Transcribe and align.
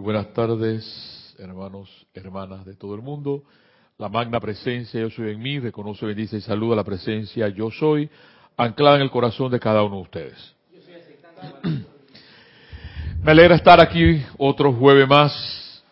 Buenas 0.00 0.32
tardes, 0.32 1.34
hermanos, 1.40 2.06
hermanas 2.14 2.64
de 2.64 2.76
todo 2.76 2.94
el 2.94 3.02
mundo. 3.02 3.42
La 3.98 4.08
magna 4.08 4.38
presencia 4.38 5.00
yo 5.00 5.10
soy 5.10 5.32
en 5.32 5.40
mí, 5.40 5.58
reconoce, 5.58 6.06
bendice 6.06 6.36
y 6.36 6.40
saluda 6.40 6.76
la 6.76 6.84
presencia 6.84 7.48
yo 7.48 7.68
soy, 7.72 8.08
anclada 8.56 8.94
en 8.94 9.02
el 9.02 9.10
corazón 9.10 9.50
de 9.50 9.58
cada 9.58 9.82
uno 9.82 9.96
de 9.96 10.02
ustedes. 10.02 10.54
Me 13.24 13.32
alegra 13.32 13.56
estar 13.56 13.80
aquí 13.80 14.22
otro 14.38 14.72
jueves 14.72 15.08
más. 15.08 15.82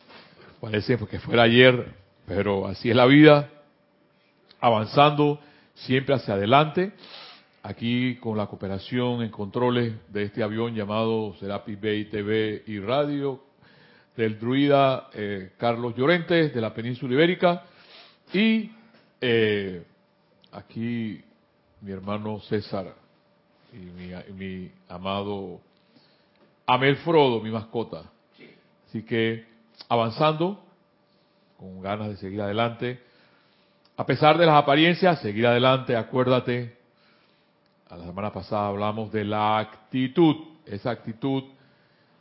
Parece 0.61 0.97
que 0.99 1.19
fuera 1.19 1.43
ayer, 1.43 1.93
pero 2.27 2.69
así 2.69 2.89
es 2.89 2.95
la 2.95 3.07
vida. 3.07 3.51
Avanzando 4.61 5.41
siempre 5.75 6.15
hacia 6.15 6.35
adelante. 6.35 6.93
Aquí 7.65 8.15
con 8.19 8.39
la 8.39 8.47
cooperación 8.47 9.23
en 9.23 9.31
controles 9.33 9.95
de 10.13 10.23
este 10.23 10.45
avión 10.45 10.77
llamado 10.77 11.35
Serapis 11.41 11.81
Bay 11.81 12.05
TV 12.05 12.63
y 12.69 12.79
Radio 12.79 13.46
del 14.17 14.39
druida 14.39 15.09
eh, 15.13 15.53
Carlos 15.59 15.95
Llorentes 15.95 16.55
de 16.55 16.61
la 16.61 16.73
península 16.73 17.15
ibérica. 17.15 17.65
Y 18.33 18.71
eh, 19.21 19.85
aquí 20.53 21.23
mi 21.83 21.93
hermano 21.93 22.41
César 22.41 22.95
y 23.73 24.33
mi, 24.33 24.71
amado 24.89 25.61
Amel 26.67 26.97
Frodo, 26.97 27.41
mi 27.41 27.51
mascota. 27.51 28.05
Así 28.89 29.03
que 29.05 29.45
avanzando, 29.89 30.63
con 31.59 31.81
ganas 31.83 32.09
de 32.09 32.17
seguir 32.17 32.41
adelante, 32.41 33.01
a 33.97 34.05
pesar 34.05 34.39
de 34.39 34.47
las 34.47 34.57
apariencias, 34.57 35.21
seguir 35.21 35.47
adelante, 35.47 35.97
acuérdate, 35.97 36.77
a 37.89 37.97
la 37.97 38.05
semana 38.07 38.33
pasada 38.33 38.69
hablamos 38.69 39.13
de 39.13 39.25
la 39.25 39.59
actitud, 39.59 40.37
esa 40.67 40.91
actitud 40.91 41.45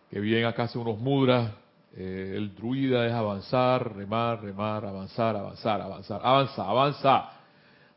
que 0.09 0.20
bien 0.20 0.45
acá 0.45 0.63
hace 0.63 0.77
unos 0.77 0.99
mudras 0.99 1.51
eh, 1.98 2.34
el 2.35 2.54
druida 2.54 3.08
es 3.08 3.13
avanzar, 3.13 3.95
remar, 3.95 4.41
remar, 4.41 4.85
avanzar, 4.85 5.35
avanzar, 5.35 5.82
avanzar, 5.82 6.21
avanza, 6.21 6.70
avanza. 6.70 7.32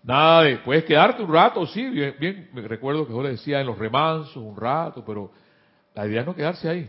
Nada 0.05 0.43
de, 0.45 0.59
puedes 0.59 0.85
quedarte 0.85 1.23
un 1.23 1.33
rato, 1.33 1.67
sí, 1.67 1.89
bien, 1.89 2.15
bien, 2.21 2.49
me 2.53 2.63
recuerdo 2.63 3.07
que 3.07 3.13
yo 3.13 3.23
le 3.23 3.31
decía 3.31 3.61
en 3.61 3.67
los 3.67 3.77
remansos 3.77 4.37
un 4.37 4.57
rato, 4.57 5.05
pero 5.05 5.33
la 5.95 6.07
idea 6.07 6.21
es 6.21 6.27
no 6.27 6.35
quedarse 6.37 6.69
ahí. 6.69 6.89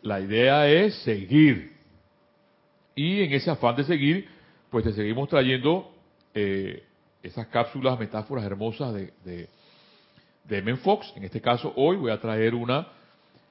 La 0.00 0.18
idea 0.18 0.66
es 0.66 0.94
seguir. 1.02 1.72
Y 2.94 3.22
en 3.22 3.32
ese 3.34 3.50
afán 3.50 3.76
de 3.76 3.84
seguir, 3.84 4.28
pues 4.70 4.84
te 4.84 4.92
seguimos 4.92 5.28
trayendo 5.28 5.94
eh, 6.34 6.82
esas 7.22 7.46
cápsulas, 7.48 7.98
metáforas 7.98 8.44
hermosas 8.44 8.94
de, 8.94 9.12
de, 10.44 10.76
Fox. 10.76 11.12
En 11.16 11.24
este 11.24 11.40
caso, 11.42 11.72
hoy 11.76 11.96
voy 11.96 12.10
a 12.10 12.20
traer 12.20 12.54
una 12.54 12.88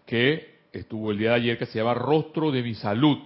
que 0.05 0.60
estuvo 0.71 1.11
el 1.11 1.17
día 1.17 1.29
de 1.29 1.35
ayer 1.35 1.57
que 1.57 1.65
se 1.65 1.79
llama 1.79 1.93
Rostro 1.93 2.51
de 2.51 2.63
mi 2.63 2.75
Salud. 2.75 3.17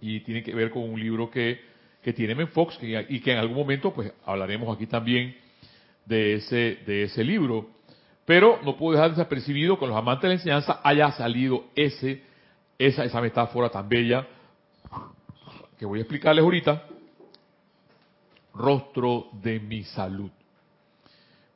Y 0.00 0.20
tiene 0.20 0.42
que 0.42 0.54
ver 0.54 0.70
con 0.70 0.82
un 0.82 1.00
libro 1.00 1.30
que, 1.30 1.60
que 2.02 2.12
tiene 2.12 2.34
Menfox 2.34 2.76
que, 2.78 3.06
y 3.08 3.20
que 3.20 3.32
en 3.32 3.38
algún 3.38 3.56
momento 3.56 3.92
pues 3.94 4.12
hablaremos 4.24 4.74
aquí 4.74 4.86
también 4.86 5.36
de 6.04 6.34
ese, 6.34 6.78
de 6.86 7.04
ese 7.04 7.24
libro. 7.24 7.68
Pero 8.24 8.60
no 8.64 8.76
puedo 8.76 8.96
dejar 8.96 9.10
desapercibido 9.10 9.78
que 9.78 9.86
los 9.86 9.96
amantes 9.96 10.22
de 10.22 10.28
la 10.28 10.34
enseñanza 10.34 10.80
haya 10.82 11.12
salido 11.12 11.66
ese, 11.74 12.22
esa, 12.78 13.04
esa 13.04 13.20
metáfora 13.20 13.68
tan 13.70 13.88
bella 13.88 14.26
que 15.78 15.86
voy 15.86 15.98
a 15.98 16.02
explicarles 16.02 16.42
ahorita. 16.42 16.84
Rostro 18.54 19.28
de 19.42 19.60
mi 19.60 19.84
salud. 19.84 20.30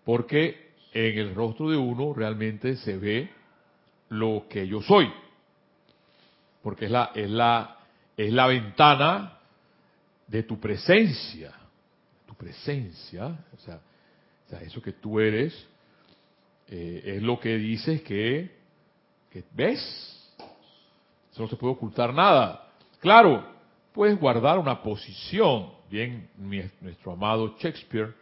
Porque 0.05 0.69
en 0.92 1.19
el 1.19 1.34
rostro 1.34 1.70
de 1.70 1.77
uno 1.77 2.12
realmente 2.14 2.77
se 2.77 2.97
ve 2.97 3.38
lo 4.09 4.47
que 4.48 4.67
yo 4.67 4.83
soy. 4.83 5.11
Porque 6.62 6.87
es 6.87 6.91
la, 6.91 7.12
es 7.14 7.31
la, 7.31 7.78
es 8.17 8.33
la 8.33 8.47
ventana 8.47 9.39
de 10.27 10.42
tu 10.42 10.59
presencia. 10.59 11.53
Tu 12.27 12.34
presencia, 12.34 13.27
o 13.27 13.59
sea, 13.59 13.81
o 14.47 14.50
sea 14.50 14.60
eso 14.60 14.82
que 14.82 14.93
tú 14.93 15.21
eres, 15.21 15.55
eh, 16.69 17.15
es 17.16 17.22
lo 17.22 17.41
que 17.41 17.56
dices 17.56 18.03
que, 18.03 18.50
que 19.31 19.44
ves. 19.53 19.81
Eso 21.32 21.43
no 21.43 21.49
se 21.49 21.56
puede 21.56 21.75
ocultar 21.75 22.12
nada. 22.12 22.69
Claro, 23.00 23.44
puedes 23.93 24.19
guardar 24.19 24.59
una 24.59 24.82
posición. 24.82 25.71
Bien, 25.91 26.28
mi, 26.37 26.62
nuestro 26.81 27.12
amado 27.12 27.56
Shakespeare, 27.59 28.12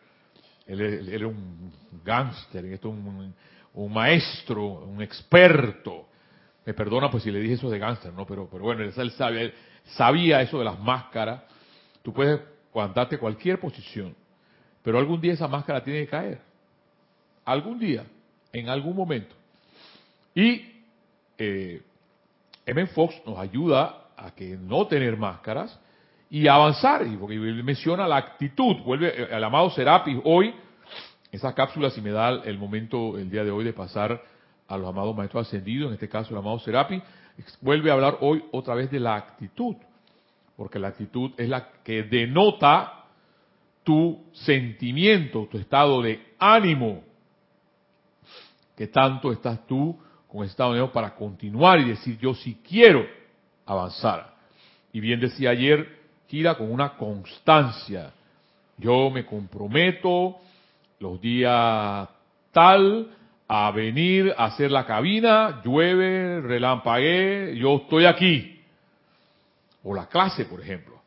él, 0.67 0.81
él 0.81 1.09
era 1.09 1.27
un 1.27 1.73
gángster, 2.05 2.65
esto 2.67 2.91
un, 2.91 3.35
un 3.77 3.93
maestro, 3.93 4.85
un 4.85 5.03
experto. 5.03 6.07
Me 6.65 6.75
perdona 6.75 7.11
pues 7.11 7.23
si 7.23 7.31
le 7.31 7.39
dije 7.41 7.55
eso 7.55 7.71
de 7.71 7.79
gánster, 7.79 8.13
¿no? 8.13 8.27
Pero, 8.27 8.49
pero 8.51 8.65
bueno, 8.65 8.83
él, 8.83 9.11
sabía, 9.13 9.53
sabía 9.85 10.41
eso 10.43 10.59
de 10.59 10.65
las 10.65 10.79
máscaras. 10.81 11.43
Tú 12.03 12.13
puedes 12.13 12.41
aguantarte 12.71 13.19
cualquier 13.19 13.61
posición, 13.61 14.15
pero 14.83 14.99
algún 14.99 15.21
día 15.21 15.35
esa 15.35 15.49
máscara 15.49 15.83
tiene 15.83 16.01
que 16.01 16.09
caer. 16.09 16.41
Algún 17.45 17.79
día, 17.79 18.05
en 18.53 18.69
algún 18.69 18.97
momento. 18.97 19.35
Y 20.35 20.83
eh, 21.39 21.83
M. 22.65 22.87
Fox 22.89 23.15
nos 23.25 23.39
ayuda 23.39 24.09
a 24.17 24.35
que 24.35 24.57
no 24.57 24.87
tener 24.87 25.17
máscaras 25.17 25.79
y 26.31 26.49
avanzar. 26.49 27.07
Y 27.07 27.17
porque 27.17 27.37
menciona 27.39 28.09
la 28.09 28.17
actitud. 28.17 28.77
Vuelve 28.85 29.35
el 29.35 29.45
amado 29.45 29.71
Serapis 29.71 30.19
hoy 30.25 30.55
esa 31.33 31.55
cápsula, 31.55 31.91
si 31.91 32.01
me 32.01 32.11
da 32.11 32.31
el 32.45 32.59
momento 32.59 33.19
el 33.19 33.31
día 33.31 33.45
de 33.45 33.51
hoy 33.51 33.65
de 33.65 33.73
pasar 33.73 34.23
a 34.69 34.79
los 34.79 34.89
amados 34.89 35.17
maestros 35.17 35.47
ascendidos, 35.47 35.89
en 35.89 35.95
este 35.95 36.09
caso 36.09 36.31
el 36.31 36.39
amado 36.39 36.59
Serapi, 36.59 37.03
vuelve 37.61 37.91
a 37.91 37.95
hablar 37.95 38.19
hoy 38.21 38.45
otra 38.53 38.75
vez 38.75 38.91
de 38.91 39.01
la 39.01 39.17
actitud, 39.17 39.77
porque 40.57 40.79
la 40.79 40.89
actitud 40.89 41.33
es 41.37 41.49
la 41.49 41.69
que 41.85 42.05
denota 42.05 43.05
tu 43.85 44.25
sentimiento, 44.33 45.47
tu 45.51 45.59
estado 45.59 46.03
de 46.03 46.35
ánimo, 46.39 47.05
que 48.77 48.89
tanto 48.89 49.33
estás 49.33 49.67
tú 49.67 49.99
con 50.27 50.43
ese 50.43 50.51
estado 50.51 50.73
de 50.73 50.81
ánimo 50.81 50.93
para 50.93 51.15
continuar 51.15 51.81
y 51.81 51.91
decir 51.91 52.19
yo 52.19 52.35
sí 52.35 52.61
quiero 52.67 53.07
avanzar. 53.65 54.35
Y 54.93 55.01
bien 55.01 55.21
decía 55.21 55.51
ayer, 55.51 56.01
gira 56.27 56.57
con 56.57 56.71
una 56.71 56.97
constancia. 56.97 58.13
Yo 58.79 59.11
me 59.11 59.25
comprometo 59.25 60.39
los 60.99 61.21
días 61.21 62.09
tal 62.53 63.11
a 63.49 63.71
venir 63.71 64.35
a 64.37 64.47
hacer 64.47 64.71
la 64.71 64.87
cabina, 64.87 65.63
llueve, 65.65 66.41
relampagué, 66.41 67.57
yo 67.57 67.77
estoy 67.77 68.07
aquí. 68.07 68.61
O 69.85 69.95
la 69.95 70.09
clase, 70.09 70.47
por 70.47 70.61
ejemplo. 70.61 71.01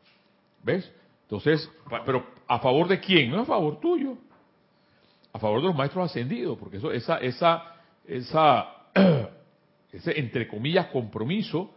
¿Ves? 0.62 0.90
Entonces, 1.22 1.70
pero 2.06 2.26
¿a 2.46 2.58
favor 2.60 2.88
de 2.88 2.98
quién? 3.00 3.30
No 3.30 3.40
a 3.40 3.44
favor 3.44 3.78
tuyo. 3.80 4.16
A 5.32 5.38
favor 5.38 5.60
de 5.60 5.68
los 5.68 5.76
maestros 5.76 6.10
ascendidos, 6.10 6.58
porque 6.58 6.78
eso, 6.78 6.90
esa, 6.90 7.18
esa, 7.18 7.76
esa, 8.06 8.68
ese 9.92 10.18
entre 10.18 10.48
comillas 10.48 10.86
compromiso, 10.86 11.70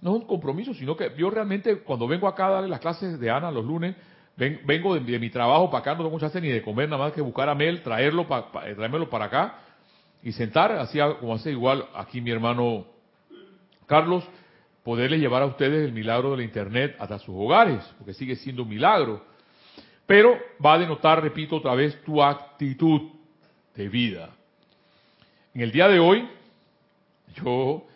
no 0.00 0.16
es 0.16 0.22
un 0.22 0.26
compromiso, 0.26 0.74
sino 0.74 0.96
que 0.96 1.12
yo 1.16 1.30
realmente 1.30 1.78
cuando 1.82 2.06
vengo 2.06 2.26
acá 2.26 2.46
a 2.46 2.50
darle 2.50 2.68
las 2.68 2.80
clases 2.80 3.18
de 3.20 3.30
Ana 3.30 3.50
los 3.50 3.64
lunes, 3.64 3.94
vengo 4.36 4.98
de, 4.98 5.18
mi 5.18 5.30
trabajo 5.30 5.70
para 5.70 5.80
acá, 5.80 5.90
no 5.92 5.98
tengo 5.98 6.10
mucha 6.10 6.26
hacer 6.26 6.42
ni 6.42 6.48
de 6.48 6.62
comer, 6.62 6.88
nada 6.88 7.04
más 7.04 7.12
que 7.12 7.20
buscar 7.20 7.48
a 7.48 7.54
Mel, 7.54 7.82
traerlo, 7.82 8.26
pa, 8.26 8.50
eh, 8.66 8.74
traérmelo 8.74 9.08
para 9.08 9.26
acá 9.26 9.58
y 10.22 10.32
sentar, 10.32 10.72
así 10.72 10.98
como 11.20 11.34
hace 11.34 11.50
igual 11.50 11.86
aquí 11.94 12.20
mi 12.20 12.30
hermano 12.30 12.86
Carlos, 13.86 14.24
poderle 14.82 15.18
llevar 15.18 15.42
a 15.42 15.46
ustedes 15.46 15.84
el 15.84 15.92
milagro 15.92 16.32
de 16.32 16.38
la 16.38 16.42
Internet 16.42 16.96
hasta 16.98 17.18
sus 17.18 17.34
hogares, 17.36 17.84
porque 17.98 18.14
sigue 18.14 18.36
siendo 18.36 18.62
un 18.62 18.68
milagro. 18.68 19.24
Pero 20.06 20.38
va 20.64 20.74
a 20.74 20.78
denotar, 20.78 21.22
repito 21.22 21.56
otra 21.56 21.74
vez, 21.74 22.02
tu 22.02 22.22
actitud 22.22 23.10
de 23.74 23.88
vida. 23.88 24.30
En 25.54 25.62
el 25.62 25.72
día 25.72 25.88
de 25.88 25.98
hoy, 25.98 26.28
yo, 27.36 27.86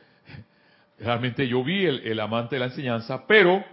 realmente 0.99 1.47
yo 1.47 1.63
vi 1.65 1.85
el, 1.85 2.01
el 2.07 2.21
amante 2.21 2.57
de 2.57 2.61
la 2.61 2.67
enseñanza, 2.67 3.27
pero 3.27 3.65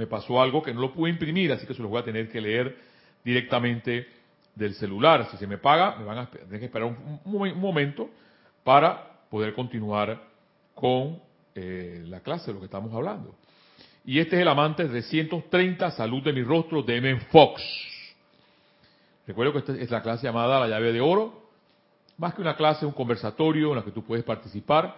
me 0.00 0.06
pasó 0.06 0.40
algo 0.40 0.62
que 0.62 0.72
no 0.72 0.80
lo 0.80 0.94
pude 0.94 1.10
imprimir, 1.10 1.52
así 1.52 1.66
que 1.66 1.74
se 1.74 1.82
lo 1.82 1.88
voy 1.88 2.00
a 2.00 2.04
tener 2.04 2.30
que 2.30 2.40
leer 2.40 2.74
directamente 3.22 4.08
del 4.54 4.72
celular. 4.72 5.28
Si 5.30 5.36
se 5.36 5.46
me 5.46 5.58
paga, 5.58 5.96
me 5.96 6.06
van 6.06 6.16
a 6.16 6.30
tener 6.30 6.58
que 6.58 6.64
esperar 6.64 6.88
un, 6.88 7.60
momento 7.60 8.08
para 8.64 9.26
poder 9.28 9.52
continuar 9.52 10.18
con 10.74 11.20
eh, 11.54 12.02
la 12.06 12.20
clase 12.20 12.46
de 12.46 12.54
lo 12.54 12.60
que 12.60 12.64
estamos 12.64 12.94
hablando. 12.94 13.34
Y 14.06 14.20
este 14.20 14.36
es 14.36 14.42
el 14.42 14.48
amante 14.48 14.86
330, 14.86 15.90
Salud 15.90 16.22
de 16.22 16.32
mi 16.32 16.42
rostro, 16.42 16.82
de 16.82 16.96
M. 16.96 17.20
Fox. 17.30 17.62
Recuerdo 19.26 19.52
que 19.52 19.58
esta 19.58 19.74
es 19.74 19.90
la 19.90 20.00
clase 20.00 20.26
llamada 20.26 20.60
La 20.60 20.66
llave 20.66 20.94
de 20.94 21.02
oro. 21.02 21.42
Más 22.16 22.32
que 22.32 22.40
una 22.40 22.56
clase, 22.56 22.86
un 22.86 22.92
conversatorio 22.92 23.68
en 23.68 23.76
la 23.76 23.84
que 23.84 23.90
tú 23.90 24.02
puedes 24.02 24.24
participar 24.24 24.96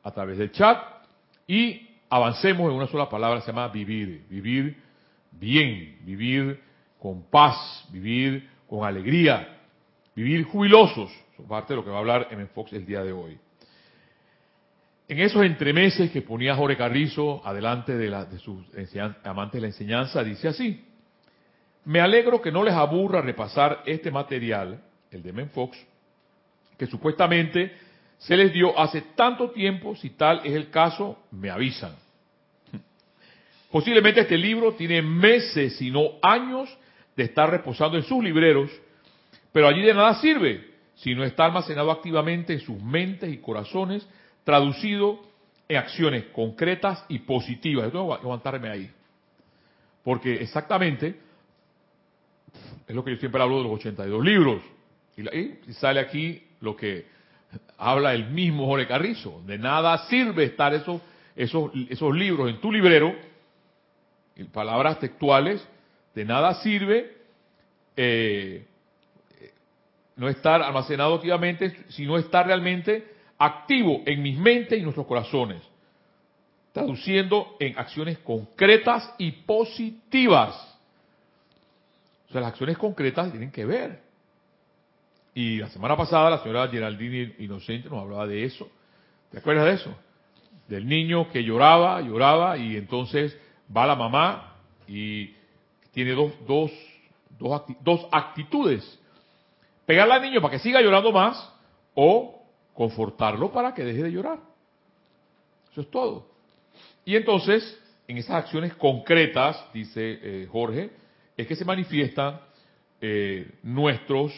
a 0.00 0.10
través 0.12 0.38
del 0.38 0.52
chat. 0.52 0.80
Y 1.48 1.88
avancemos 2.14 2.70
en 2.70 2.76
una 2.76 2.86
sola 2.86 3.08
palabra, 3.08 3.40
se 3.40 3.48
llama 3.48 3.66
vivir. 3.66 4.24
Vivir 4.30 4.76
bien, 5.32 5.98
vivir 6.02 6.60
con 7.00 7.24
paz, 7.28 7.88
vivir 7.90 8.48
con 8.68 8.84
alegría, 8.84 9.58
vivir 10.14 10.44
jubilosos. 10.44 11.10
Eso 11.32 11.42
es 11.42 11.48
parte 11.48 11.72
de 11.72 11.76
lo 11.76 11.84
que 11.84 11.90
va 11.90 11.96
a 11.96 11.98
hablar 11.98 12.28
M. 12.30 12.46
Fox 12.46 12.72
el 12.72 12.86
día 12.86 13.02
de 13.02 13.10
hoy. 13.10 13.36
en 15.08 15.18
esos 15.18 15.44
entremeses 15.44 16.12
que 16.12 16.22
ponía 16.22 16.54
Jorge 16.54 16.76
Carrizo 16.76 17.42
adelante 17.44 17.96
de, 17.96 18.08
de 18.08 18.38
sus 18.38 18.64
amantes 19.24 19.54
de 19.54 19.60
la 19.60 19.66
enseñanza, 19.66 20.22
dice 20.22 20.46
así, 20.48 20.84
me 21.84 22.00
alegro 22.00 22.40
que 22.40 22.52
no 22.52 22.62
les 22.62 22.74
aburra 22.74 23.22
repasar 23.22 23.82
este 23.86 24.12
material, 24.12 24.80
el 25.10 25.20
de 25.20 25.32
Menfox, 25.32 25.76
que 26.78 26.86
supuestamente 26.86 27.72
se 28.18 28.36
les 28.36 28.52
dio 28.52 28.78
hace 28.78 29.02
tanto 29.16 29.50
tiempo, 29.50 29.96
si 29.96 30.10
tal 30.10 30.40
es 30.44 30.52
el 30.54 30.70
caso, 30.70 31.18
me 31.32 31.50
avisan. 31.50 32.03
Posiblemente 33.74 34.20
este 34.20 34.38
libro 34.38 34.74
tiene 34.74 35.02
meses, 35.02 35.78
si 35.78 35.90
no 35.90 36.12
años, 36.22 36.68
de 37.16 37.24
estar 37.24 37.50
reposando 37.50 37.96
en 37.96 38.04
sus 38.04 38.22
libreros, 38.22 38.70
pero 39.50 39.66
allí 39.66 39.82
de 39.82 39.92
nada 39.92 40.14
sirve 40.20 40.64
si 40.94 41.12
no 41.12 41.24
está 41.24 41.46
almacenado 41.46 41.90
activamente 41.90 42.52
en 42.52 42.60
sus 42.60 42.80
mentes 42.80 43.32
y 43.32 43.38
corazones 43.38 44.08
traducido 44.44 45.18
en 45.66 45.76
acciones 45.76 46.26
concretas 46.26 47.04
y 47.08 47.18
positivas. 47.18 47.86
Yo 47.86 47.90
tengo 47.90 48.08
que 48.10 48.22
aguantarme 48.22 48.68
ahí. 48.68 48.90
Porque 50.04 50.34
exactamente 50.34 51.18
es 52.86 52.94
lo 52.94 53.02
que 53.02 53.10
yo 53.10 53.16
siempre 53.16 53.42
hablo 53.42 53.56
de 53.56 53.64
los 53.64 53.72
82 53.72 54.24
libros. 54.24 54.62
Y, 55.16 55.72
sale 55.72 55.98
aquí 55.98 56.44
lo 56.60 56.76
que 56.76 57.06
habla 57.76 58.14
el 58.14 58.30
mismo 58.30 58.66
Jorge 58.66 58.86
Carrizo. 58.86 59.42
De 59.44 59.58
nada 59.58 60.06
sirve 60.06 60.44
estar 60.44 60.72
esos, 60.74 61.02
esos, 61.34 61.72
esos 61.90 62.14
libros 62.14 62.48
en 62.48 62.60
tu 62.60 62.70
librero, 62.70 63.33
en 64.36 64.46
palabras 64.48 64.98
textuales, 64.98 65.66
de 66.14 66.24
nada 66.24 66.54
sirve 66.62 67.12
eh, 67.96 68.66
no 70.16 70.28
estar 70.28 70.62
almacenado 70.62 71.14
activamente, 71.14 71.76
sino 71.88 72.16
estar 72.16 72.46
realmente 72.46 73.14
activo 73.38 74.02
en 74.06 74.22
mis 74.22 74.38
mentes 74.38 74.78
y 74.78 74.82
nuestros 74.82 75.06
corazones, 75.06 75.62
traduciendo 76.72 77.56
en 77.58 77.78
acciones 77.78 78.18
concretas 78.18 79.12
y 79.18 79.32
positivas. 79.32 80.54
O 82.28 82.32
sea, 82.32 82.40
las 82.40 82.50
acciones 82.50 82.78
concretas 82.78 83.30
tienen 83.30 83.50
que 83.50 83.64
ver. 83.64 84.02
Y 85.34 85.58
la 85.58 85.68
semana 85.68 85.96
pasada 85.96 86.30
la 86.30 86.38
señora 86.38 86.68
Geraldine 86.68 87.34
Inocente 87.40 87.88
nos 87.88 88.02
hablaba 88.02 88.26
de 88.26 88.44
eso. 88.44 88.70
¿Te 89.32 89.38
acuerdas 89.38 89.64
de 89.64 89.72
eso? 89.72 89.96
Del 90.68 90.86
niño 90.86 91.28
que 91.30 91.42
lloraba, 91.42 92.00
lloraba 92.00 92.56
y 92.56 92.76
entonces 92.76 93.36
va 93.76 93.86
la 93.86 93.94
mamá 93.94 94.54
y 94.86 95.34
tiene 95.92 96.12
dos, 96.12 96.32
dos, 96.46 96.70
dos, 97.80 98.06
actitudes. 98.10 98.98
Pegarle 99.86 100.14
al 100.14 100.22
niño 100.22 100.40
para 100.40 100.52
que 100.52 100.58
siga 100.58 100.80
llorando 100.80 101.12
más 101.12 101.52
o 101.94 102.42
confortarlo 102.74 103.52
para 103.52 103.74
que 103.74 103.84
deje 103.84 104.02
de 104.02 104.12
llorar. 104.12 104.40
Eso 105.72 105.80
es 105.80 105.90
todo. 105.90 106.26
Y 107.04 107.16
entonces, 107.16 107.80
en 108.08 108.18
esas 108.18 108.36
acciones 108.36 108.74
concretas, 108.74 109.56
dice 109.72 110.18
eh, 110.22 110.48
Jorge, 110.50 110.90
es 111.36 111.46
que 111.46 111.56
se 111.56 111.64
manifiestan 111.64 112.40
eh, 113.00 113.50
nuestros 113.62 114.32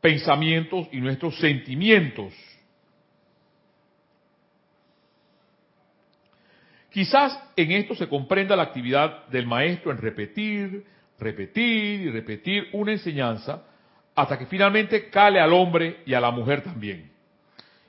pensamientos 0.00 0.86
y 0.92 1.00
nuestros 1.00 1.38
sentimientos. 1.38 2.32
Quizás 6.90 7.40
en 7.56 7.70
esto 7.72 7.94
se 7.94 8.08
comprenda 8.08 8.56
la 8.56 8.64
actividad 8.64 9.26
del 9.28 9.46
maestro 9.46 9.92
en 9.92 9.98
repetir, 9.98 10.84
repetir 11.18 12.00
y 12.00 12.10
repetir 12.10 12.68
una 12.72 12.92
enseñanza 12.92 13.62
hasta 14.14 14.36
que 14.36 14.46
finalmente 14.46 15.08
cale 15.08 15.40
al 15.40 15.52
hombre 15.52 16.02
y 16.04 16.14
a 16.14 16.20
la 16.20 16.30
mujer 16.30 16.62
también. 16.62 17.10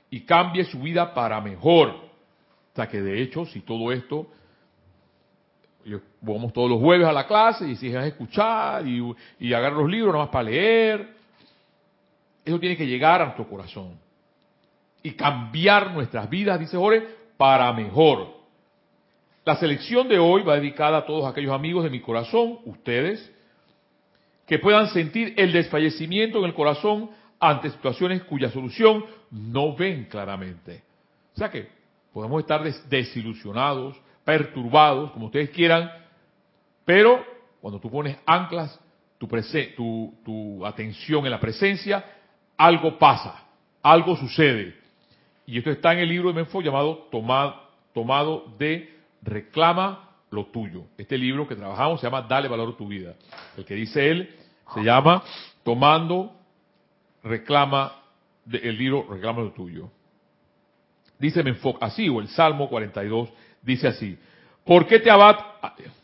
Y 0.08 0.20
cambie 0.20 0.64
su 0.64 0.80
vida 0.80 1.12
para 1.12 1.40
mejor. 1.40 1.88
O 1.88 2.74
sea 2.76 2.88
que 2.88 3.02
de 3.02 3.20
hecho, 3.20 3.44
si 3.46 3.60
todo 3.60 3.90
esto, 3.90 4.28
vamos 6.20 6.52
todos 6.52 6.70
los 6.70 6.78
jueves 6.78 7.06
a 7.06 7.12
la 7.12 7.26
clase 7.26 7.68
y 7.68 7.76
si 7.76 7.94
a 7.94 8.06
escuchar 8.06 8.86
y, 8.86 9.02
y 9.40 9.52
agarrar 9.52 9.78
los 9.78 9.90
libros 9.90 10.12
nomás 10.12 10.28
para 10.28 10.44
leer, 10.44 11.14
eso 12.44 12.58
tiene 12.60 12.76
que 12.76 12.86
llegar 12.86 13.20
a 13.20 13.24
nuestro 13.24 13.48
corazón. 13.48 13.98
Y 15.02 15.12
cambiar 15.12 15.92
nuestras 15.92 16.30
vidas, 16.30 16.60
dice 16.60 16.76
Jorge, 16.76 17.04
para 17.36 17.72
mejor. 17.72 18.41
La 19.44 19.56
selección 19.56 20.08
de 20.08 20.20
hoy 20.20 20.42
va 20.42 20.54
dedicada 20.54 20.98
a 20.98 21.06
todos 21.06 21.28
aquellos 21.28 21.52
amigos 21.52 21.82
de 21.82 21.90
mi 21.90 22.00
corazón, 22.00 22.60
ustedes, 22.64 23.32
que 24.46 24.60
puedan 24.60 24.88
sentir 24.88 25.34
el 25.36 25.52
desfallecimiento 25.52 26.38
en 26.38 26.44
el 26.44 26.54
corazón 26.54 27.10
ante 27.40 27.70
situaciones 27.70 28.22
cuya 28.22 28.50
solución 28.50 29.04
no 29.32 29.74
ven 29.74 30.04
claramente. 30.04 30.84
O 31.34 31.38
sea 31.38 31.50
que 31.50 31.68
podemos 32.12 32.40
estar 32.40 32.62
desilusionados, 32.88 34.00
perturbados, 34.24 35.10
como 35.10 35.26
ustedes 35.26 35.50
quieran, 35.50 35.90
pero 36.84 37.24
cuando 37.60 37.80
tú 37.80 37.90
pones 37.90 38.16
anclas, 38.24 38.78
tu, 39.18 39.26
tu, 39.76 40.14
tu 40.24 40.66
atención 40.66 41.24
en 41.24 41.32
la 41.32 41.40
presencia, 41.40 42.04
algo 42.56 42.96
pasa, 42.96 43.44
algo 43.82 44.14
sucede. 44.14 44.76
Y 45.46 45.58
esto 45.58 45.70
está 45.70 45.92
en 45.94 46.00
el 46.00 46.08
libro 46.08 46.28
de 46.28 46.34
Menfo 46.34 46.60
llamado 46.60 47.08
Tomado, 47.10 47.60
Tomado 47.92 48.54
de 48.56 49.01
Reclama 49.22 50.10
lo 50.30 50.46
tuyo. 50.46 50.84
Este 50.98 51.16
libro 51.16 51.46
que 51.46 51.54
trabajamos 51.54 52.00
se 52.00 52.06
llama 52.06 52.22
Dale 52.22 52.48
valor 52.48 52.74
a 52.74 52.76
tu 52.76 52.88
vida. 52.88 53.14
El 53.56 53.64
que 53.64 53.74
dice 53.74 54.10
él 54.10 54.34
se 54.74 54.82
llama 54.82 55.22
Tomando, 55.62 56.34
reclama, 57.22 57.92
el 58.50 58.76
libro 58.76 59.06
Reclama 59.08 59.42
lo 59.42 59.52
tuyo. 59.52 59.90
Dice 61.18 61.42
Menfoc 61.42 61.80
así, 61.80 62.08
o 62.08 62.20
el 62.20 62.28
Salmo 62.28 62.68
42 62.68 63.28
dice 63.62 63.88
así. 63.88 64.18
¿Por 64.64 64.86
qué 64.86 64.98
te 64.98 65.10
abad? 65.10 65.36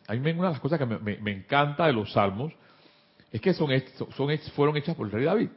A 0.07 0.15
mí 0.15 0.31
una 0.31 0.49
de 0.49 0.53
las 0.53 0.61
cosas 0.61 0.79
que 0.79 0.87
me, 0.87 1.33
encanta 1.33 1.87
de 1.87 1.93
los 1.93 2.13
salmos 2.13 2.53
es 3.33 3.41
que 3.41 3.53
son, 3.53 3.71
son, 4.17 4.39
fueron 4.55 4.77
hechas 4.77 4.95
por 4.95 5.07
el 5.07 5.13
rey 5.13 5.25
David. 5.25 5.49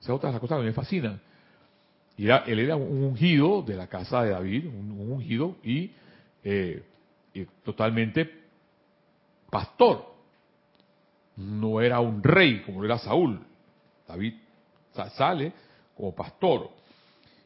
Esa 0.00 0.12
es 0.12 0.16
otra 0.16 0.30
de 0.30 0.34
las 0.34 0.40
cosas 0.40 0.58
que 0.58 0.64
me 0.64 0.72
fascinan. 0.72 1.20
Y 2.16 2.28
él 2.28 2.58
era 2.58 2.76
un 2.76 3.04
ungido 3.04 3.62
de 3.62 3.76
la 3.76 3.86
casa 3.86 4.22
de 4.22 4.30
David, 4.30 4.66
un, 4.66 4.90
ungido 5.10 5.56
y, 5.62 5.92
eh, 6.44 6.82
totalmente 7.64 8.40
pastor 9.50 10.10
no 11.36 11.80
era 11.80 12.00
un 12.00 12.22
rey 12.22 12.62
como 12.62 12.84
era 12.84 12.98
Saúl. 12.98 13.40
David 14.06 14.34
sale 15.16 15.52
como 15.96 16.14
pastor. 16.14 16.70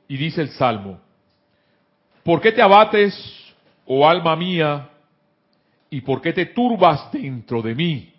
Y 0.09 0.17
dice 0.17 0.43
el 0.43 0.51
Salmo, 0.51 1.01
¿por 2.23 2.41
qué 2.41 2.53
te 2.53 2.61
abates, 2.61 3.15
oh 3.87 4.06
alma 4.06 4.37
mía, 4.37 4.91
y 5.91 6.01
por 6.01 6.20
qué 6.20 6.32
te 6.32 6.47
turbas 6.47 7.11
dentro 7.13 7.63
de 7.63 7.75
mí? 7.75 8.13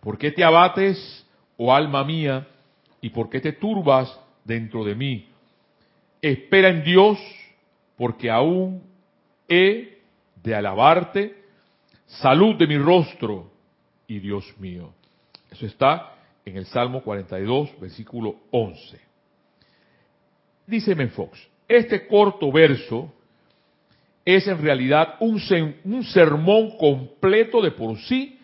¿Por 0.00 0.18
qué 0.18 0.32
te 0.32 0.44
abates, 0.44 1.26
oh 1.56 1.72
alma 1.72 2.04
mía, 2.04 2.46
y 3.00 3.10
por 3.10 3.30
qué 3.30 3.40
te 3.40 3.52
turbas 3.52 4.18
dentro 4.44 4.84
de 4.84 4.94
mí? 4.94 5.28
Espera 6.20 6.68
en 6.68 6.82
Dios, 6.84 7.18
porque 7.96 8.30
aún 8.30 8.82
he 9.48 9.97
de 10.42 10.54
alabarte, 10.54 11.44
salud 12.06 12.56
de 12.56 12.66
mi 12.66 12.78
rostro 12.78 13.50
y 14.06 14.18
Dios 14.18 14.44
mío. 14.58 14.92
Eso 15.50 15.66
está 15.66 16.14
en 16.44 16.56
el 16.56 16.66
Salmo 16.66 17.02
42, 17.02 17.80
versículo 17.80 18.36
11. 18.50 19.00
Dice 20.66 20.94
Menfox, 20.94 21.38
este 21.66 22.06
corto 22.06 22.50
verso 22.52 23.12
es 24.24 24.46
en 24.46 24.60
realidad 24.60 25.14
un, 25.20 25.40
un 25.84 26.04
sermón 26.04 26.76
completo 26.76 27.62
de 27.62 27.70
por 27.70 27.98
sí, 27.98 28.38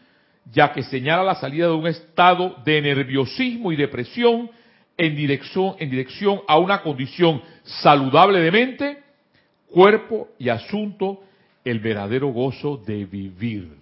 ya 0.51 0.73
que 0.73 0.83
señala 0.83 1.23
la 1.23 1.35
salida 1.35 1.67
de 1.67 1.75
un 1.75 1.87
estado 1.87 2.57
de 2.65 2.81
nerviosismo 2.81 3.73
y 3.73 3.77
depresión 3.77 4.51
en 4.97 5.17
dirección, 5.17 5.75
en 5.79 5.91
dirección 5.91 6.41
a 6.47 6.59
una 6.59 6.83
condición 6.83 7.43
saludable 7.65 8.41
de 8.41 8.51
mente, 8.51 8.99
cuerpo 9.71 10.29
y 10.39 10.49
asunto, 10.49 11.23
el 11.65 11.81
verdadero 11.81 12.29
gozo 12.29 12.77
de 12.77 13.05
vivir. 13.07 13.77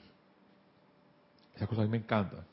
Esa 1.56 1.66
cosa 1.66 1.82
a 1.82 1.84
mí 1.84 1.90
me 1.90 1.98
encanta. 1.98 2.44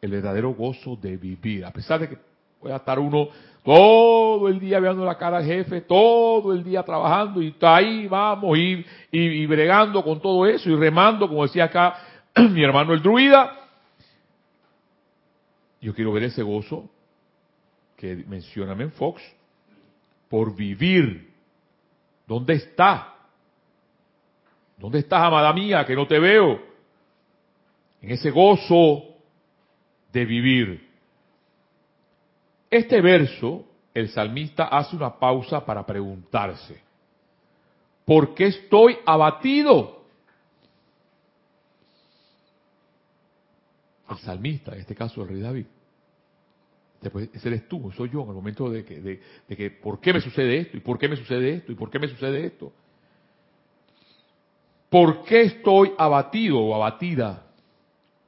El 0.00 0.10
verdadero 0.10 0.50
gozo 0.54 0.96
de 0.96 1.16
vivir. 1.16 1.64
A 1.64 1.72
pesar 1.72 2.00
de 2.00 2.08
que 2.10 2.18
pueda 2.60 2.76
estar 2.76 2.98
uno 2.98 3.28
todo 3.64 4.48
el 4.48 4.60
día 4.60 4.78
viendo 4.78 5.04
la 5.04 5.18
cara 5.18 5.38
al 5.38 5.44
jefe, 5.44 5.80
todo 5.80 6.52
el 6.52 6.62
día 6.62 6.84
trabajando 6.84 7.42
y 7.42 7.54
ahí 7.62 8.06
vamos 8.06 8.56
y, 8.56 8.84
y, 9.10 9.46
bregando 9.46 10.04
con 10.04 10.20
todo 10.20 10.46
eso 10.46 10.70
y 10.70 10.76
remando, 10.76 11.26
como 11.26 11.42
decía 11.42 11.64
acá 11.64 11.96
mi 12.36 12.62
hermano 12.62 12.92
el 12.92 13.02
druida. 13.02 13.58
Yo 15.80 15.94
quiero 15.94 16.12
ver 16.12 16.24
ese 16.24 16.42
gozo 16.42 16.88
que 17.96 18.14
menciona 18.28 18.80
en 18.80 18.92
Fox 18.92 19.20
por 20.28 20.54
vivir. 20.54 21.32
¿Dónde 22.26 22.54
está? 22.54 23.15
¿Dónde 24.76 24.98
estás, 24.98 25.22
amada 25.22 25.52
mía, 25.52 25.84
que 25.84 25.94
no 25.94 26.06
te 26.06 26.18
veo? 26.18 26.76
en 28.06 28.12
ese 28.12 28.30
gozo 28.30 29.02
de 30.12 30.24
vivir. 30.24 30.88
Este 32.70 33.00
verso 33.00 33.64
el 33.92 34.08
salmista 34.10 34.64
hace 34.64 34.94
una 34.94 35.18
pausa 35.18 35.64
para 35.64 35.84
preguntarse, 35.84 36.80
¿por 38.04 38.34
qué 38.34 38.46
estoy 38.46 38.98
abatido? 39.04 40.04
El 44.08 44.18
salmista, 44.18 44.72
en 44.72 44.80
este 44.80 44.94
caso 44.94 45.22
el 45.22 45.28
rey 45.28 45.40
David. 45.40 45.66
Después, 47.00 47.28
ese 47.32 47.48
eres 47.48 47.68
tú, 47.68 47.90
soy 47.96 48.10
yo, 48.10 48.22
en 48.22 48.28
el 48.28 48.34
momento 48.34 48.70
de 48.70 48.84
que, 48.84 49.00
de, 49.00 49.20
de 49.48 49.56
que, 49.56 49.70
¿por 49.70 50.00
qué 50.00 50.12
me 50.12 50.20
sucede 50.20 50.58
esto? 50.58 50.76
¿Y 50.76 50.80
por 50.80 50.98
qué 50.98 51.08
me 51.08 51.16
sucede 51.16 51.54
esto? 51.54 51.72
¿Y 51.72 51.74
por 51.74 51.90
qué 51.90 51.98
me 51.98 52.08
sucede 52.08 52.46
esto? 52.46 52.72
¿Por 54.88 55.24
qué 55.24 55.42
estoy 55.42 55.92
abatido 55.98 56.60
o 56.60 56.74
abatida? 56.74 57.44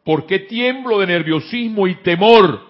¿Por 0.05 0.27
qué 0.27 0.41
tiemblo 0.41 0.99
de 0.99 1.07
nerviosismo 1.07 1.87
y 1.87 1.97
temor? 2.03 2.61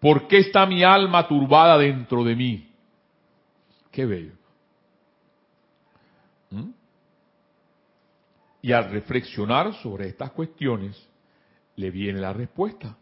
¿Por 0.00 0.26
qué 0.26 0.38
está 0.38 0.66
mi 0.66 0.82
alma 0.82 1.28
turbada 1.28 1.78
dentro 1.78 2.24
de 2.24 2.34
mí? 2.34 2.68
Qué 3.92 4.04
bello. 4.04 4.32
¿Mm? 6.50 6.70
Y 8.62 8.72
al 8.72 8.90
reflexionar 8.90 9.72
sobre 9.74 10.08
estas 10.08 10.32
cuestiones, 10.32 11.08
le 11.76 11.90
viene 11.90 12.20
la 12.20 12.32
respuesta. 12.32 12.96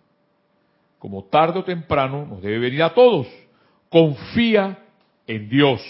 Como 0.98 1.24
tarde 1.24 1.60
o 1.60 1.64
temprano 1.64 2.26
nos 2.26 2.42
debe 2.42 2.58
venir 2.58 2.82
a 2.82 2.92
todos. 2.92 3.26
Confía 3.88 4.78
en 5.26 5.48
Dios. 5.48 5.80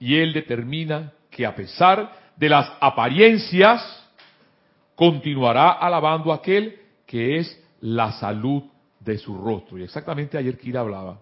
Y 0.00 0.16
Él 0.16 0.32
determina 0.32 1.12
que 1.30 1.46
a 1.46 1.54
pesar 1.54 2.10
de 2.36 2.48
las 2.48 2.72
apariencias, 2.80 4.00
continuará 4.96 5.70
alabando 5.70 6.32
a 6.32 6.36
aquel 6.36 6.78
que 7.06 7.38
es 7.38 7.62
la 7.80 8.12
salud 8.12 8.64
de 8.98 9.16
su 9.18 9.36
rostro. 9.36 9.78
Y 9.78 9.84
exactamente 9.84 10.36
ayer 10.36 10.58
Kira 10.58 10.80
hablaba 10.80 11.20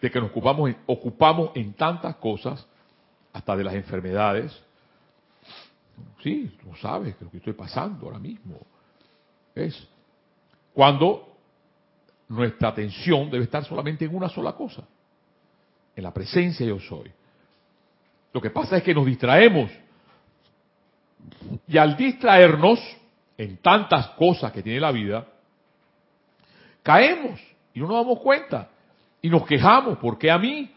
de 0.00 0.10
que 0.10 0.20
nos 0.20 0.30
ocupamos 0.30 0.70
en, 0.70 0.76
ocupamos 0.86 1.50
en 1.54 1.72
tantas 1.72 2.16
cosas, 2.16 2.66
hasta 3.32 3.56
de 3.56 3.64
las 3.64 3.74
enfermedades. 3.74 4.58
Sí, 6.22 6.56
lo 6.64 6.74
sabes, 6.76 7.16
lo 7.20 7.30
que 7.30 7.36
estoy 7.38 7.52
pasando 7.52 8.06
ahora 8.06 8.18
mismo. 8.18 8.58
Es 9.54 9.86
cuando 10.72 11.36
nuestra 12.28 12.68
atención 12.68 13.30
debe 13.30 13.44
estar 13.44 13.64
solamente 13.64 14.04
en 14.04 14.14
una 14.14 14.28
sola 14.28 14.52
cosa, 14.52 14.82
en 15.96 16.02
la 16.02 16.12
presencia 16.12 16.64
yo 16.66 16.78
soy. 16.78 17.10
Lo 18.32 18.40
que 18.40 18.50
pasa 18.50 18.76
es 18.76 18.82
que 18.82 18.94
nos 18.94 19.06
distraemos. 19.06 19.70
Y 21.66 21.78
al 21.78 21.96
distraernos 21.96 22.78
en 23.38 23.56
tantas 23.56 24.08
cosas 24.10 24.52
que 24.52 24.62
tiene 24.62 24.78
la 24.78 24.92
vida, 24.92 25.26
caemos 26.82 27.40
y 27.74 27.80
no 27.80 27.88
nos 27.88 27.96
damos 28.04 28.20
cuenta. 28.20 28.68
Y 29.22 29.30
nos 29.30 29.46
quejamos, 29.46 29.98
¿por 29.98 30.18
qué 30.18 30.30
a 30.30 30.38
mí? 30.38 30.70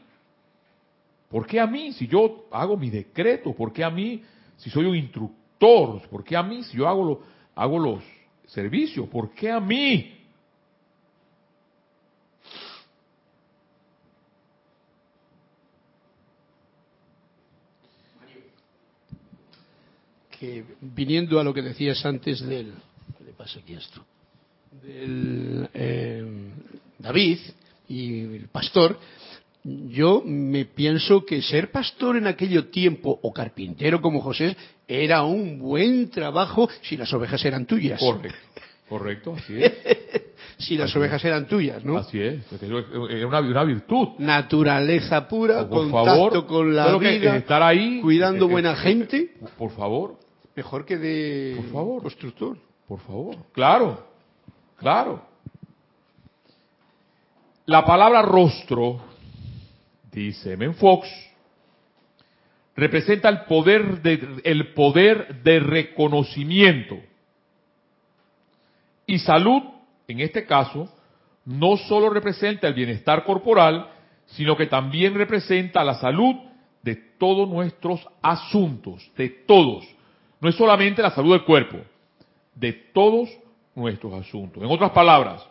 ¿Por 1.30 1.46
qué 1.46 1.60
a 1.60 1.68
mí 1.68 1.92
si 1.94 2.08
yo 2.08 2.46
hago 2.52 2.78
mi 2.78 2.90
decreto? 2.90 3.54
¿Por 3.54 3.72
qué 3.74 3.84
a 3.84 3.90
mí 3.90 4.24
si 4.58 4.70
soy 4.70 4.86
un 4.86 4.96
instructor? 4.96 6.02
¿Por 6.10 6.24
qué 6.24 6.38
a 6.38 6.42
mí 6.42 6.64
si 6.64 6.78
yo 6.78 6.88
hago, 6.88 7.06
lo, 7.06 7.22
hago 7.56 7.78
los 7.78 8.04
servicios? 8.48 9.08
¿Por 9.10 9.32
qué 9.32 9.52
a 9.52 9.60
mí? 9.60 10.19
Que 20.40 20.64
viniendo 20.82 21.40
a 21.40 21.44
lo 21.44 21.54
que 21.54 21.62
decías 21.62 22.06
antes 22.06 22.40
del... 22.42 22.74
¿Qué 23.18 23.24
le 23.26 23.34
pasa 23.34 23.60
aquí 23.60 23.76
a 23.76 23.80
esto? 23.80 24.04
Del 24.82 25.68
eh, 25.74 26.24
David 27.00 27.40
y 27.90 28.22
el 28.36 28.48
pastor, 28.50 28.98
yo 29.64 30.22
me 30.26 30.66
pienso 30.66 31.26
que 31.26 31.42
ser 31.42 31.72
pastor 31.72 32.18
en 32.18 32.28
aquello 32.28 32.68
tiempo 32.68 33.20
o 33.22 33.34
carpintero 33.34 34.02
como 34.02 34.22
José 34.22 34.56
era 34.88 35.24
un 35.24 35.60
buen 35.60 36.10
trabajo 36.10 36.70
si 36.82 36.96
las 36.96 37.12
ovejas 37.14 37.44
eran 37.44 37.66
tuyas. 37.66 38.00
Correcto, 38.00 38.38
correcto, 38.88 39.36
así 39.38 39.62
es. 39.62 39.74
si 40.58 40.78
las 40.78 40.96
ovejas 40.96 41.24
eran 41.26 41.48
tuyas, 41.48 41.84
¿no? 41.84 41.98
Así 41.98 42.20
es, 42.20 42.40
es 42.52 43.26
una, 43.26 43.40
una 43.40 43.64
virtud. 43.64 44.10
Naturaleza 44.20 45.28
pura, 45.28 45.68
Por 45.68 45.92
contacto 45.92 46.06
favor, 46.06 46.46
con 46.46 46.76
la 46.76 46.98
que 47.00 47.20
vida, 47.20 47.38
estar 47.38 47.62
ahí, 47.62 48.00
cuidando 48.02 48.46
eh, 48.46 48.50
buena 48.50 48.74
eh, 48.74 48.78
gente, 48.78 49.32
Por 49.58 49.72
favor, 49.72 50.18
mejor 50.60 50.86
que 50.86 50.98
de 50.98 51.56
Por 51.56 51.72
favor. 51.72 52.02
constructor. 52.04 52.58
por 52.86 53.00
favor. 53.00 53.38
Claro, 53.54 54.06
claro. 54.76 55.22
La 57.66 57.86
palabra 57.86 58.22
rostro, 58.22 59.00
dice 60.12 60.58
Men 60.58 60.74
Fox, 60.76 61.08
representa 62.76 63.30
el 63.30 63.46
poder 63.46 64.02
de, 64.02 64.42
el 64.44 64.74
poder 64.74 65.42
de 65.44 65.62
reconocimiento. 65.62 66.98
Y 69.06 69.18
salud, 69.20 69.64
en 70.10 70.20
este 70.20 70.46
caso, 70.46 70.90
no 71.46 71.78
solo 71.78 72.10
representa 72.10 72.68
el 72.68 72.74
bienestar 72.74 73.24
corporal, 73.24 73.90
sino 74.26 74.58
que 74.58 74.66
también 74.68 75.14
representa 75.14 75.86
la 75.86 75.94
salud 75.94 76.36
de 76.84 76.96
todos 77.18 77.48
nuestros 77.48 78.06
asuntos, 78.22 79.10
de 79.16 79.30
todos. 79.30 79.99
No 80.40 80.50
es 80.50 80.56
solamente 80.56 81.02
la 81.02 81.12
salud 81.12 81.32
del 81.32 81.44
cuerpo, 81.44 81.78
de 82.56 82.74
todos 82.74 83.30
nuestros 83.76 84.14
asuntos. 84.14 84.64
En 84.64 84.70
otras 84.70 84.92
palabras, 84.92 85.46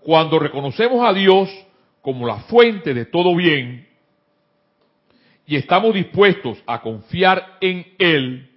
cuando 0.00 0.38
reconocemos 0.38 1.06
a 1.06 1.12
Dios 1.12 1.50
como 2.02 2.26
la 2.26 2.36
fuente 2.40 2.94
de 2.94 3.06
todo 3.06 3.34
bien 3.34 3.86
y 5.46 5.56
estamos 5.56 5.94
dispuestos 5.94 6.62
a 6.66 6.80
confiar 6.80 7.56
en 7.60 7.86
Él, 7.98 8.50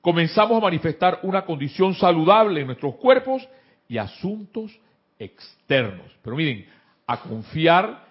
comenzamos 0.00 0.56
a 0.58 0.60
manifestar 0.60 1.20
una 1.22 1.44
condición 1.44 1.94
saludable 1.94 2.60
en 2.60 2.66
nuestros 2.66 2.94
cuerpos 2.96 3.46
y 3.88 3.98
asuntos 3.98 4.78
externos. 5.18 6.06
Pero 6.22 6.36
miren, 6.36 6.66
a 7.06 7.20
confiar 7.20 8.04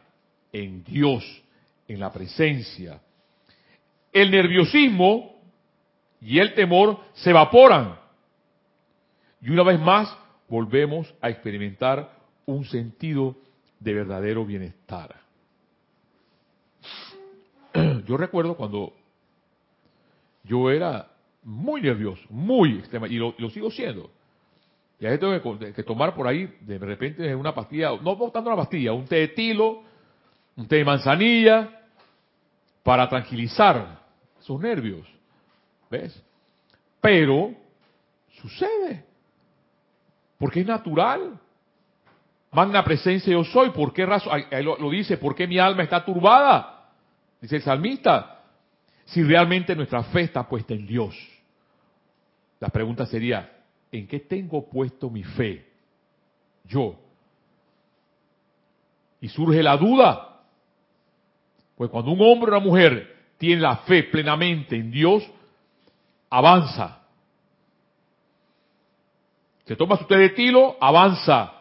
en 0.51 0.83
Dios, 0.83 1.23
en 1.87 1.99
la 1.99 2.11
presencia. 2.11 3.01
El 4.15 4.31
nerviosismo 4.31 5.35
y 6.21 6.39
el 6.39 6.53
temor 6.53 7.01
se 7.15 7.31
evaporan. 7.31 7.99
Y 9.41 9.49
una 9.49 9.63
vez 9.63 9.77
más 9.77 10.17
volvemos 10.47 11.13
a 11.19 11.29
experimentar 11.29 12.09
un 12.45 12.63
sentido 12.63 13.35
de 13.77 13.93
verdadero 13.93 14.45
bienestar. 14.45 15.17
Yo 18.07 18.15
recuerdo 18.15 18.55
cuando 18.55 18.93
yo 20.45 20.69
era 20.69 21.07
muy 21.43 21.81
nervioso, 21.81 22.21
muy 22.29 22.77
extrema, 22.77 23.07
y 23.07 23.15
lo, 23.15 23.33
sigo 23.49 23.69
siendo. 23.69 24.11
Y 24.97 25.07
ahí 25.07 25.17
tengo 25.17 25.59
que, 25.59 25.73
que, 25.73 25.83
tomar 25.83 26.15
por 26.15 26.25
ahí, 26.25 26.55
de 26.61 26.77
repente, 26.77 27.35
una 27.35 27.53
pastilla, 27.53 27.89
no 28.01 28.15
tanto 28.31 28.49
una 28.49 28.55
pastilla, 28.55 28.93
un 28.93 29.05
té 29.05 29.15
de 29.15 29.27
tilo, 29.29 29.81
un 30.55 30.67
té 30.67 30.77
de 30.77 30.85
manzanilla, 30.85 31.81
para 32.83 33.09
tranquilizar 33.09 34.04
sus 34.45 34.61
nervios. 34.61 35.07
¿Ves? 35.89 36.23
Pero 37.01 37.51
sucede. 38.41 39.03
Porque 40.37 40.61
es 40.61 40.67
natural. 40.67 41.39
Magna 42.51 42.83
presencia 42.83 43.33
yo 43.33 43.43
soy. 43.43 43.71
¿Por 43.71 43.91
qué 43.91 44.05
razón? 44.05 44.43
Lo, 44.63 44.77
lo 44.77 44.89
dice, 44.91 45.17
¿por 45.17 45.35
qué 45.35 45.47
mi 45.47 45.57
alma 45.57 45.83
está 45.83 46.05
turbada? 46.05 46.91
Dice 47.41 47.55
el 47.55 47.63
salmista. 47.63 48.43
Si 49.05 49.23
realmente 49.23 49.75
nuestra 49.75 50.03
fe 50.03 50.21
está 50.21 50.47
puesta 50.47 50.73
en 50.73 50.85
Dios. 50.85 51.15
La 52.59 52.69
pregunta 52.69 53.05
sería, 53.07 53.51
¿en 53.91 54.07
qué 54.07 54.19
tengo 54.19 54.69
puesto 54.69 55.09
mi 55.09 55.23
fe? 55.23 55.67
Yo. 56.65 56.95
Y 59.21 59.27
surge 59.27 59.63
la 59.63 59.75
duda. 59.75 60.39
Pues 61.75 61.89
cuando 61.89 62.11
un 62.11 62.21
hombre 62.21 62.51
o 62.51 62.57
una 62.57 62.63
mujer 62.63 63.14
tiene 63.37 63.61
la 63.61 63.77
fe 63.77 64.03
plenamente 64.03 64.75
en 64.75 64.91
Dios, 64.91 65.23
avanza. 66.29 67.01
Se 69.65 69.75
toma 69.75 69.97
su 69.97 70.05
té 70.05 70.33
avanza. 70.79 71.51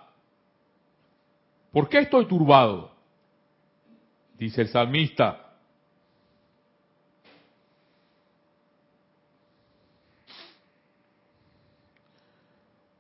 ¿Por 1.73 1.89
qué 1.89 2.01
estoy 2.01 2.27
turbado? 2.27 2.93
Dice 4.39 4.63
el 4.63 4.69
salmista. 4.69 5.41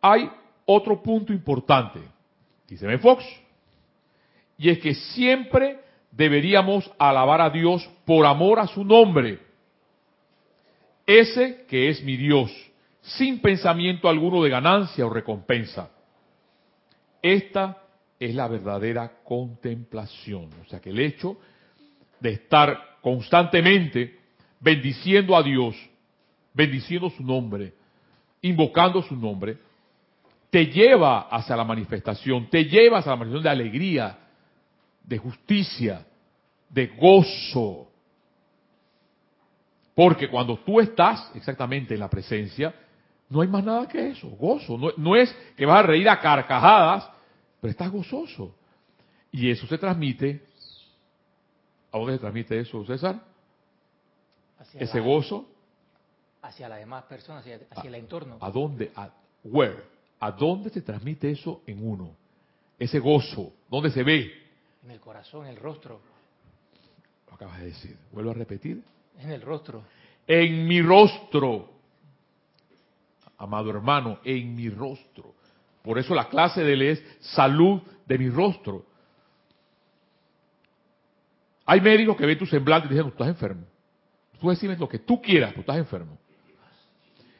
Hay 0.01 0.31
otro 0.67 1.03
punto 1.03 1.33
importante, 1.33 2.01
dice 2.69 2.87
Ben 2.87 3.01
Fox, 3.01 3.25
y 4.59 4.69
es 4.69 4.79
que 4.79 4.95
siempre 4.95 5.81
deberíamos 6.17 6.91
alabar 6.99 7.41
a 7.41 7.51
Dios 7.51 7.89
por 8.05 8.27
amor 8.27 8.61
a 8.61 8.67
su 8.67 8.85
nombre, 8.85 9.41
ese 11.07 11.67
que 11.69 11.89
es 11.89 12.03
mi 12.03 12.17
Dios, 12.17 12.51
sin 13.03 13.41
pensamiento 13.41 14.09
alguno 14.09 14.43
de 14.43 14.51
ganancia 14.51 15.05
o 15.05 15.11
recompensa. 15.11 15.91
Esta 17.21 17.79
es 18.19 18.35
la 18.35 18.49
verdadera 18.49 19.21
contemplación. 19.25 20.51
O 20.65 20.69
sea 20.69 20.81
que 20.81 20.91
el 20.91 21.01
hecho 21.01 21.37
de 22.21 22.31
estar 22.31 22.99
constantemente 23.03 24.19
bendiciendo 24.61 25.37
a 25.37 25.43
Dios, 25.43 25.77
bendiciendo 26.55 27.11
su 27.11 27.23
nombre, 27.23 27.75
invocando 28.41 29.03
su 29.03 29.17
nombre, 29.17 29.59
te 30.49 30.67
lleva 30.67 31.29
hacia 31.29 31.57
la 31.57 31.65
manifestación, 31.65 32.49
te 32.49 32.65
lleva 32.65 32.99
hacia 32.99 33.11
la 33.11 33.17
manifestación 33.17 33.43
de 33.43 33.51
alegría, 33.51 34.19
de 35.05 35.19
justicia, 35.19 36.07
de 36.69 36.87
gozo. 36.89 37.89
Porque 39.95 40.29
cuando 40.29 40.59
tú 40.59 40.81
estás 40.81 41.31
exactamente 41.35 41.95
en 41.95 42.01
la 42.01 42.11
presencia, 42.11 42.75
no 43.29 43.41
hay 43.41 43.49
más 43.49 43.65
nada 43.65 43.87
que 43.87 44.11
eso, 44.11 44.29
gozo. 44.29 44.77
No, 44.97 45.17
es 45.17 45.33
que 45.57 45.67
vas 45.67 45.81
a 45.81 45.87
reír 45.87 46.09
a 46.09 46.21
carcajadas, 46.21 47.09
pero 47.61 47.71
estás 47.71 47.91
gozoso. 47.91 48.55
Y 49.31 49.51
eso 49.51 49.67
se 49.67 49.79
transmite. 49.79 50.43
¿A 51.93 51.99
dónde 51.99 52.15
se 52.15 52.19
transmite 52.19 52.59
eso, 52.59 52.85
César? 52.85 53.21
Ese 54.75 55.01
gozo. 55.01 55.49
Hacia 56.43 56.69
las 56.69 56.79
demás 56.79 57.05
personas, 57.05 57.45
hacia, 57.71 57.89
el 57.89 57.95
entorno. 57.95 58.39
¿A 58.41 58.51
dónde? 58.51 58.93
A, 58.95 59.11
where? 59.45 59.83
¿A 60.21 60.31
dónde 60.31 60.71
se 60.71 60.83
transmite 60.83 61.31
eso 61.31 61.63
en 61.67 61.87
uno? 61.87 62.15
Ese 62.79 62.99
gozo, 62.99 63.53
¿dónde 63.71 63.91
se 63.91 64.03
ve? 64.03 64.44
En 64.85 64.91
el 64.91 65.01
corazón, 65.01 65.47
en 65.47 65.53
el 65.53 65.57
rostro. 65.57 66.01
Lo 67.29 67.35
acabas 67.35 67.59
de 67.61 67.67
decir. 67.67 67.97
Vuelvo 68.13 68.31
a 68.31 68.35
repetir. 68.35 68.83
En 69.19 69.31
el 69.31 69.41
rostro. 69.41 69.83
En 70.27 70.67
mi 70.67 70.83
rostro. 70.83 71.71
Amado 73.39 73.71
hermano, 73.71 74.21
en 74.25 74.55
mi 74.55 74.69
rostro. 74.69 75.35
Por 75.83 75.99
eso 75.99 76.15
la 76.15 76.29
clase 76.29 76.63
de 76.63 76.73
él 76.73 76.83
es 76.83 77.05
salud 77.21 77.83
de 78.07 78.19
mi 78.19 78.29
rostro. 78.29 78.85
Hay 81.67 81.81
médicos 81.81 82.17
que 82.17 82.27
ven 82.27 82.39
tu 82.39 82.47
semblante 82.47 82.87
y 82.87 82.91
dicen, 82.91 83.09
estás 83.09 83.29
enfermo. 83.29 83.65
Tú 84.39 84.51
decides 84.51 84.79
lo 84.79 84.89
que 84.89 84.99
tú 84.99 85.21
quieras, 85.21 85.51
pero 85.51 85.61
estás 85.61 85.79
enfermo. 85.79 86.19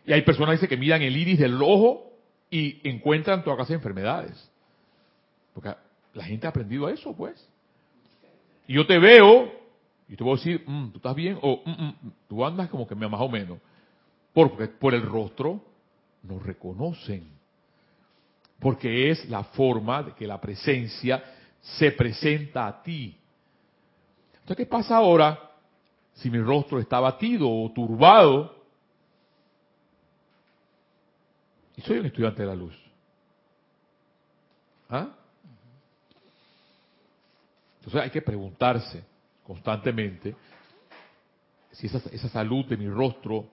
Y 0.07 0.13
hay 0.13 0.23
personas 0.23 0.61
que 0.61 0.77
miran 0.77 1.03
el 1.03 1.17
iris 1.17 1.39
del 1.39 1.61
ojo 1.63 2.11
y 2.51 2.81
encuentran 2.89 3.45
toda 3.45 3.57
clase 3.57 3.75
de 3.75 3.79
enfermedades. 3.79 4.51
Porque 5.53 5.75
la 6.15 6.25
gente 6.25 6.47
ha 6.47 6.51
aprendido 6.51 6.89
eso, 6.89 7.15
pues. 7.15 7.49
Y 8.67 8.75
yo 8.75 8.87
te 8.87 8.99
veo 8.99 9.53
y 10.09 10.17
te 10.17 10.25
voy 10.25 10.35
a 10.35 10.37
decir, 10.37 10.65
mm, 10.67 10.91
tú 10.91 10.97
estás 10.99 11.15
bien, 11.15 11.39
o 11.43 11.63
mm, 11.65 11.71
mm, 11.71 12.13
tú 12.29 12.45
andas 12.45 12.69
como 12.69 12.87
que 12.87 12.95
más 12.95 13.21
o 13.21 13.29
menos. 13.29 13.59
Porque 14.33 14.69
por 14.69 14.95
el 14.95 15.03
rostro 15.03 15.63
nos 16.23 16.43
reconocen. 16.43 17.29
Porque 18.61 19.11
es 19.11 19.29
la 19.29 19.45
forma 19.45 20.03
de 20.03 20.13
que 20.15 20.27
la 20.27 20.41
presencia 20.41 21.23
se 21.61 21.93
presenta 21.93 22.67
a 22.67 22.83
ti. 22.83 23.17
Entonces, 24.33 24.57
¿qué 24.57 24.67
pasa 24.67 24.97
ahora 24.97 25.51
si 26.15 26.31
mi 26.31 26.39
rostro 26.39 26.79
está 26.79 27.01
batido 27.01 27.51
o 27.51 27.73
turbado? 27.73 28.55
Y 31.77 31.83
soy 31.83 31.99
un 31.99 32.07
estudiante 32.07 32.43
de 32.43 32.49
la 32.49 32.55
luz. 32.55 32.75
¿Ah? 34.89 35.09
Entonces 37.85 38.01
hay 38.01 38.11
que 38.11 38.23
preguntarse 38.23 39.05
constantemente 39.43 40.35
si 41.71 41.87
esa, 41.87 42.29
salud 42.31 42.65
de 42.65 42.79
mi 42.79 42.89
rostro 42.89 43.47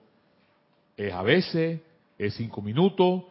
es 0.96 1.12
a 1.12 1.22
veces, 1.22 1.80
es 2.16 2.34
cinco 2.34 2.62
minutos, 2.62 3.24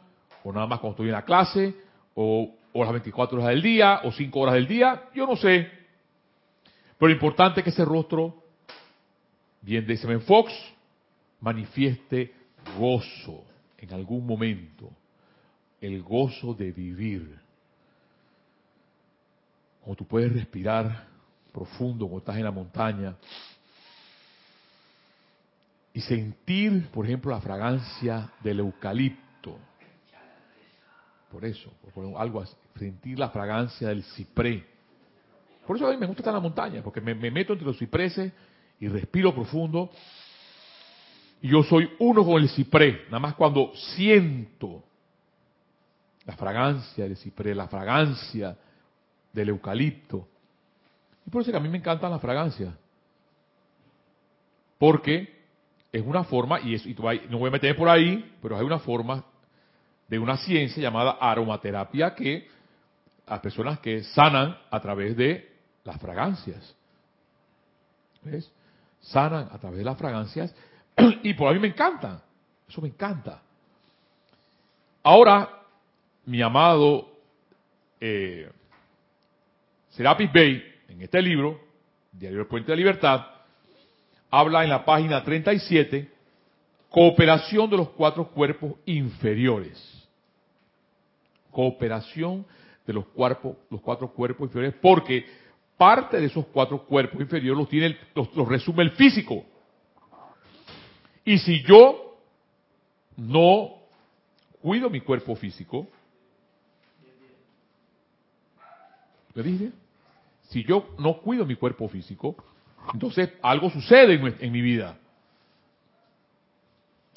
o 0.43 0.53
nada 0.53 0.67
más 0.67 0.79
cuando 0.79 0.93
estoy 0.93 1.07
en 1.07 1.13
la 1.13 1.25
clase, 1.25 1.73
o, 2.13 2.53
o 2.71 2.83
las 2.83 2.91
24 2.91 3.37
horas 3.37 3.49
del 3.49 3.63
día, 3.63 4.01
o 4.03 4.11
cinco 4.11 4.41
horas 4.41 4.53
del 4.55 4.67
día, 4.67 5.09
yo 5.15 5.25
no 5.25 5.35
sé. 5.35 5.71
Pero 6.99 7.07
lo 7.07 7.13
importante 7.13 7.61
es 7.61 7.63
que 7.63 7.69
ese 7.71 7.85
rostro, 7.85 8.43
bien 9.61 9.87
dice 9.87 10.19
Fox, 10.19 10.53
manifieste 11.39 12.31
gozo 12.77 13.43
en 13.79 13.91
algún 13.91 14.27
momento, 14.27 14.91
el 15.79 16.03
gozo 16.03 16.53
de 16.53 16.71
vivir. 16.71 17.40
Como 19.83 19.95
tú 19.95 20.05
puedes 20.05 20.31
respirar 20.31 21.07
profundo, 21.51 22.05
cuando 22.05 22.19
estás 22.19 22.37
en 22.37 22.43
la 22.43 22.51
montaña, 22.51 23.15
y 25.93 26.01
sentir, 26.01 26.87
por 26.87 27.05
ejemplo, 27.05 27.31
la 27.31 27.41
fragancia 27.41 28.29
del 28.41 28.59
eucalipto. 28.59 29.57
Por 31.29 31.45
eso, 31.45 31.71
por 31.93 32.05
algo 32.17 32.41
así, 32.41 32.53
sentir 32.77 33.19
la 33.19 33.29
fragancia 33.29 33.89
del 33.89 34.03
ciprés. 34.03 34.63
Por 35.65 35.75
eso 35.75 35.87
a 35.87 35.91
mí 35.91 35.97
me 35.97 36.05
gusta 36.05 36.21
estar 36.21 36.31
en 36.31 36.35
la 36.35 36.41
montaña, 36.41 36.81
porque 36.81 37.01
me, 37.01 37.13
me 37.13 37.31
meto 37.31 37.53
entre 37.53 37.67
los 37.67 37.77
cipreses 37.77 38.31
y 38.79 38.87
respiro 38.87 39.33
profundo. 39.33 39.89
Y 41.41 41.49
yo 41.49 41.63
soy 41.63 41.89
uno 41.99 42.23
con 42.23 42.41
el 42.41 42.49
ciprés, 42.49 43.05
nada 43.05 43.19
más 43.19 43.35
cuando 43.35 43.71
siento 43.75 44.83
la 46.25 46.35
fragancia 46.35 47.03
del 47.03 47.17
ciprés, 47.17 47.55
la 47.55 47.67
fragancia 47.67 48.57
del 49.33 49.49
eucalipto. 49.49 50.27
Y 51.25 51.29
por 51.29 51.41
eso 51.41 51.51
que 51.51 51.57
a 51.57 51.61
mí 51.61 51.69
me 51.69 51.77
encantan 51.77 52.11
las 52.11 52.21
fragancias. 52.21 52.73
Porque 54.77 55.41
es 55.91 56.05
una 56.05 56.23
forma, 56.23 56.59
y, 56.61 56.75
y 56.75 56.95
no 57.29 57.37
voy 57.37 57.49
a 57.49 57.51
meter 57.51 57.75
por 57.75 57.89
ahí, 57.89 58.37
pero 58.41 58.57
hay 58.57 58.65
una 58.65 58.79
forma 58.79 59.23
de 60.07 60.19
una 60.19 60.37
ciencia 60.37 60.81
llamada 60.81 61.17
aromaterapia 61.19 62.15
que 62.15 62.47
las 63.27 63.39
personas 63.39 63.79
que 63.79 64.03
sanan 64.03 64.57
a 64.69 64.79
través 64.81 65.15
de 65.15 65.49
las 65.83 65.99
fragancias. 65.99 66.75
¿Ves? 68.23 68.51
Sanan 68.99 69.47
a 69.51 69.57
través 69.57 69.79
de 69.79 69.85
las 69.85 69.97
fragancias 69.97 70.53
y 71.23 71.33
por 71.33 71.47
a 71.49 71.53
mí 71.53 71.59
me 71.59 71.69
encanta. 71.69 72.21
Eso 72.67 72.81
me 72.81 72.89
encanta. 72.89 73.41
Ahora, 75.03 75.61
mi 76.25 76.41
amado 76.41 77.07
eh, 77.99 78.51
Serapis 79.91 80.31
Bey, 80.31 80.63
en 80.87 81.01
este 81.01 81.21
libro, 81.21 81.59
Diario 82.13 82.39
del 82.39 82.47
Puente 82.47 82.71
de 82.71 82.77
Libertad, 82.77 83.25
habla 84.29 84.63
en 84.63 84.69
la 84.69 84.85
página 84.85 85.21
37, 85.21 86.09
cooperación 86.89 87.69
de 87.69 87.77
los 87.77 87.89
cuatro 87.89 88.29
cuerpos 88.29 88.75
inferiores. 88.85 90.09
Cooperación 91.51 92.45
de 92.87 92.93
los, 92.93 93.05
cuerpos, 93.07 93.57
los 93.69 93.81
cuatro 93.81 94.13
cuerpos 94.13 94.47
inferiores, 94.47 94.79
porque 94.81 95.25
parte 95.77 96.21
de 96.21 96.27
esos 96.27 96.45
cuatro 96.47 96.85
cuerpos 96.85 97.19
inferiores 97.19 97.57
los, 97.57 97.67
tiene, 97.67 97.97
los 98.15 98.47
resume 98.47 98.83
el 98.83 98.91
físico. 98.91 99.43
Y 101.25 101.37
si 101.39 101.61
yo 101.63 102.17
no 103.17 103.75
cuido 104.61 104.89
mi 104.89 105.01
cuerpo 105.01 105.35
físico, 105.35 105.87
¿qué 109.33 109.43
dije? 109.43 109.71
Si 110.49 110.63
yo 110.63 110.89
no 110.99 111.17
cuido 111.21 111.45
mi 111.45 111.55
cuerpo 111.55 111.87
físico, 111.87 112.35
entonces 112.93 113.31
algo 113.41 113.69
sucede 113.69 114.13
en, 114.39 114.51
mi 114.51 114.61
vida. 114.61 114.97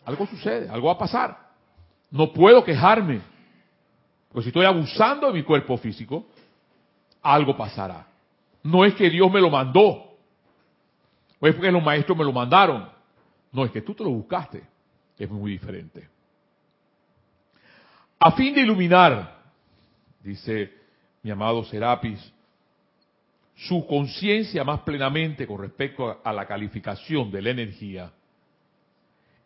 Algo 0.05 0.27
sucede, 0.27 0.69
algo 0.69 0.89
va 0.89 0.95
a 0.95 0.99
pasar. 0.99 1.51
No 2.11 2.33
puedo 2.33 2.63
quejarme. 2.63 3.21
Porque 4.29 4.45
si 4.45 4.49
estoy 4.49 4.67
abusando 4.67 5.29
de 5.29 5.33
mi 5.33 5.43
cuerpo 5.43 5.77
físico, 5.79 6.27
algo 7.23 7.57
pasará. 7.57 8.07
No 8.63 8.85
es 8.85 8.95
que 8.95 9.11
Dios 9.11 9.31
me 9.33 9.41
lo 9.41 9.51
mandó. 9.51 10.17
O 11.41 11.47
es 11.47 11.55
porque 11.55 11.73
los 11.73 11.83
maestros 11.83 12.17
me 12.17 12.25
lo 12.25 12.33
mandaron. 12.33 12.89
No, 13.51 13.65
es 13.65 13.71
que 13.71 13.83
tú 13.83 13.95
te 13.95 14.05
lo 14.05 14.11
buscaste. 14.11 14.63
Es 15.19 15.31
muy 15.31 15.53
diferente. 15.53 16.09
A 18.19 18.33
fin 18.33 18.55
de 18.55 18.61
iluminar, 18.61 19.43
dice 20.21 20.84
mi 21.25 21.31
amado 21.31 21.65
Serapis, 21.65 22.21
su 23.57 23.87
conciencia 23.87 24.63
más 24.63 24.81
plenamente 24.81 25.47
con 25.47 25.59
respecto 25.59 26.21
a, 26.23 26.33
la 26.33 26.47
calificación 26.47 27.31
de 27.31 27.41
la 27.41 27.51
energía, 27.51 28.13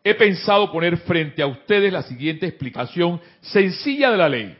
he 0.03 0.15
pensado 0.15 0.73
poner 0.73 0.97
frente 0.99 1.41
a 1.41 1.47
ustedes 1.47 1.93
la 1.93 2.03
siguiente 2.03 2.47
explicación 2.47 3.21
sencilla 3.41 4.11
de 4.11 4.17
la 4.17 4.29
ley. 4.29 4.59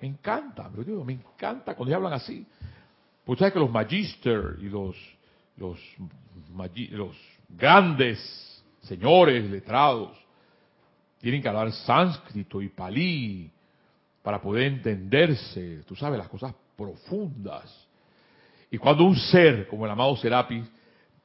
Me 0.00 0.08
encanta, 0.08 0.70
me 1.04 1.14
encanta 1.14 1.74
cuando 1.74 1.94
hablan 1.94 2.12
así. 2.12 2.46
Pues 3.24 3.38
sabes 3.38 3.54
que 3.54 3.58
los 3.58 3.70
magister 3.70 4.56
y 4.60 4.68
los, 4.68 4.96
los, 5.56 5.80
los 6.90 7.16
grandes 7.48 8.62
señores 8.82 9.50
letrados 9.50 10.16
tienen 11.20 11.42
que 11.42 11.48
hablar 11.48 11.72
sánscrito 11.72 12.62
y 12.62 12.68
palí 12.68 13.50
para 14.24 14.40
poder 14.40 14.62
entenderse, 14.62 15.82
tú 15.86 15.94
sabes, 15.94 16.18
las 16.18 16.30
cosas 16.30 16.54
profundas. 16.78 17.86
Y 18.70 18.78
cuando 18.78 19.04
un 19.04 19.16
ser, 19.16 19.66
como 19.68 19.84
el 19.84 19.92
amado 19.92 20.16
Serapis, 20.16 20.64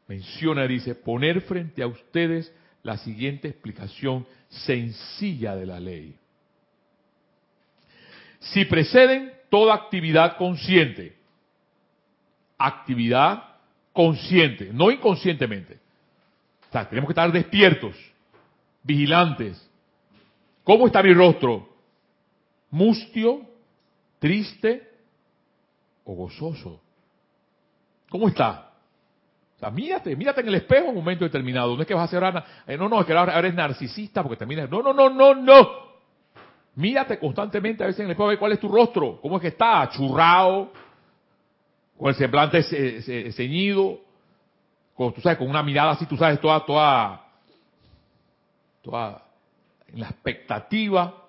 menciona, 0.05 0.67
dice, 0.67 0.95
poner 0.95 1.39
frente 1.39 1.81
a 1.81 1.87
ustedes 1.87 2.53
la 2.83 2.97
siguiente 2.97 3.47
explicación 3.47 4.27
sencilla 4.49 5.55
de 5.55 5.65
la 5.65 5.79
ley. 5.79 6.13
Si 8.39 8.65
preceden 8.65 9.31
toda 9.49 9.75
actividad 9.75 10.35
consciente. 10.35 11.15
Actividad 12.57 13.45
consciente, 13.93 14.71
no 14.73 14.91
inconscientemente. 14.91 15.79
O 16.67 16.71
sea, 16.73 16.89
tenemos 16.89 17.07
que 17.07 17.13
estar 17.13 17.31
despiertos, 17.31 17.95
vigilantes. 18.83 19.65
¿Cómo 20.65 20.85
está 20.85 21.01
mi 21.01 21.13
rostro? 21.13 21.78
¿Mustio? 22.71 23.41
¿Triste? 24.19 24.87
¿O 26.03 26.13
gozoso? 26.13 26.81
¿Cómo 28.09 28.27
está? 28.27 28.71
O 29.55 29.59
sea, 29.59 29.69
mírate, 29.71 30.15
mírate 30.15 30.41
en 30.41 30.47
el 30.47 30.55
espejo 30.55 30.85
en 30.85 30.89
un 30.91 30.95
momento 30.95 31.25
determinado. 31.25 31.75
No 31.75 31.81
es 31.81 31.87
que 31.87 31.93
vas 31.93 32.11
a 32.13 32.15
ahora, 32.17 32.45
eh, 32.65 32.77
no, 32.77 32.87
no, 32.87 33.01
es 33.01 33.05
que 33.05 33.13
ahora 33.13 33.37
eres 33.37 33.53
narcisista 33.53 34.23
porque 34.23 34.37
terminas. 34.37 34.69
No, 34.69 34.81
no, 34.81 34.93
no, 34.93 35.09
no, 35.09 35.35
no. 35.35 35.69
Mírate 36.75 37.19
constantemente 37.19 37.83
a 37.83 37.87
veces 37.87 37.99
en 37.99 38.05
el 38.05 38.11
espejo 38.11 38.25
a 38.27 38.29
ver 38.29 38.39
cuál 38.39 38.53
es 38.53 38.59
tu 38.59 38.69
rostro, 38.69 39.19
cómo 39.21 39.35
es 39.35 39.41
que 39.41 39.47
está, 39.49 39.89
churrado, 39.89 40.71
con 41.97 42.07
el 42.07 42.15
semblante 42.15 42.63
ce- 42.63 43.01
ce- 43.01 43.31
ceñido, 43.33 43.99
con, 44.95 45.13
tú 45.13 45.19
sabes, 45.19 45.37
con 45.37 45.49
una 45.49 45.61
mirada 45.61 45.91
así, 45.91 46.05
tú 46.05 46.15
sabes, 46.15 46.39
toda, 46.39 46.65
toda, 46.65 47.25
toda 48.81 49.23
en 49.87 49.99
la 49.99 50.07
expectativa. 50.09 51.25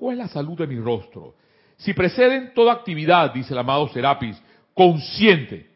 ¿Cuál 0.00 0.14
es 0.14 0.18
la 0.18 0.28
salud 0.28 0.56
de 0.56 0.66
mi 0.66 0.76
rostro? 0.80 1.34
Si 1.76 1.92
preceden 1.92 2.54
toda 2.54 2.72
actividad, 2.72 3.34
dice 3.34 3.52
el 3.52 3.58
amado 3.58 3.86
Serapis, 3.88 4.42
consciente, 4.72 5.68